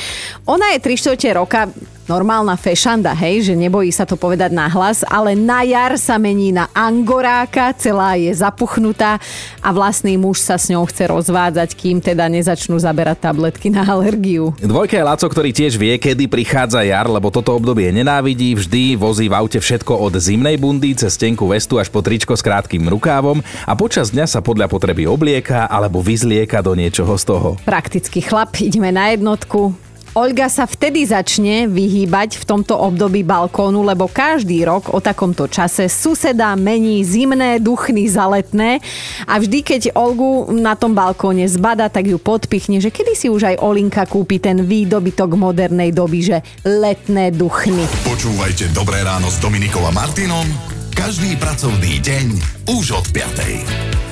ona 0.44 0.76
je 0.76 0.84
3 0.84 1.00
čtvrte 1.00 1.30
roka 1.34 1.72
normálna 2.08 2.56
fešanda, 2.56 3.12
hej, 3.14 3.52
že 3.52 3.54
nebojí 3.54 3.92
sa 3.92 4.08
to 4.08 4.16
povedať 4.16 4.56
nahlas, 4.56 5.04
ale 5.06 5.36
na 5.36 5.62
jar 5.68 6.00
sa 6.00 6.16
mení 6.16 6.56
na 6.56 6.72
angoráka, 6.72 7.76
celá 7.76 8.16
je 8.16 8.32
zapuchnutá 8.32 9.20
a 9.60 9.70
vlastný 9.76 10.16
muž 10.16 10.40
sa 10.40 10.56
s 10.56 10.72
ňou 10.72 10.88
chce 10.88 11.12
rozvádzať, 11.12 11.70
kým 11.76 12.00
teda 12.00 12.32
nezačnú 12.32 12.80
zaberať 12.80 13.28
tabletky 13.28 13.68
na 13.70 13.84
alergiu. 13.84 14.56
Dvojka 14.64 14.96
je 14.96 15.04
Laco, 15.04 15.28
ktorý 15.28 15.52
tiež 15.52 15.76
vie, 15.76 16.00
kedy 16.00 16.32
prichádza 16.32 16.82
jar, 16.88 17.12
lebo 17.12 17.28
toto 17.28 17.52
obdobie 17.54 17.92
nenávidí, 17.92 18.56
vždy 18.56 18.96
vozí 18.96 19.28
v 19.28 19.36
aute 19.36 19.60
všetko 19.60 19.94
od 20.00 20.16
zimnej 20.16 20.56
bundy 20.56 20.96
cez 20.96 21.20
tenku 21.20 21.46
vestu 21.52 21.76
až 21.78 21.92
po 21.92 22.00
tričko 22.00 22.34
s 22.34 22.42
krátkým 22.42 22.88
rukávom 22.88 23.44
a 23.68 23.76
počas 23.76 24.16
dňa 24.16 24.26
sa 24.26 24.40
podľa 24.40 24.72
potreby 24.72 25.04
oblieka 25.04 25.68
alebo 25.68 26.00
vyzlieka 26.00 26.64
do 26.64 26.72
niečoho 26.72 27.14
z 27.20 27.24
toho. 27.28 27.50
Praktický 27.68 28.24
chlap, 28.24 28.56
ideme 28.64 28.96
na 28.96 29.12
jednotku. 29.12 29.87
Olga 30.18 30.50
sa 30.50 30.66
vtedy 30.66 31.06
začne 31.06 31.70
vyhýbať 31.70 32.42
v 32.42 32.44
tomto 32.50 32.74
období 32.74 33.22
balkónu, 33.22 33.86
lebo 33.86 34.10
každý 34.10 34.66
rok 34.66 34.90
o 34.90 34.98
takomto 34.98 35.46
čase 35.46 35.86
suseda 35.86 36.58
mení 36.58 37.06
zimné 37.06 37.62
duchny 37.62 38.10
za 38.10 38.26
letné 38.26 38.82
a 39.30 39.38
vždy, 39.38 39.62
keď 39.62 39.82
Olgu 39.94 40.50
na 40.58 40.74
tom 40.74 40.98
balkóne 40.98 41.46
zbada, 41.46 41.86
tak 41.86 42.10
ju 42.10 42.18
podpichne, 42.18 42.82
že 42.82 42.90
kedy 42.90 43.14
si 43.14 43.30
už 43.30 43.46
aj 43.46 43.62
Olinka 43.62 44.10
kúpi 44.10 44.42
ten 44.42 44.66
výdobytok 44.66 45.38
modernej 45.38 45.94
doby, 45.94 46.20
že 46.26 46.38
letné 46.66 47.30
duchny. 47.30 47.86
Počúvajte 48.10 48.74
Dobré 48.74 49.06
ráno 49.06 49.30
s 49.30 49.38
Dominikou 49.38 49.86
a 49.86 49.94
Martinom 49.94 50.50
každý 50.98 51.38
pracovný 51.38 52.02
deň 52.02 52.26
už 52.74 52.98
od 52.98 53.06
5. 53.14 54.07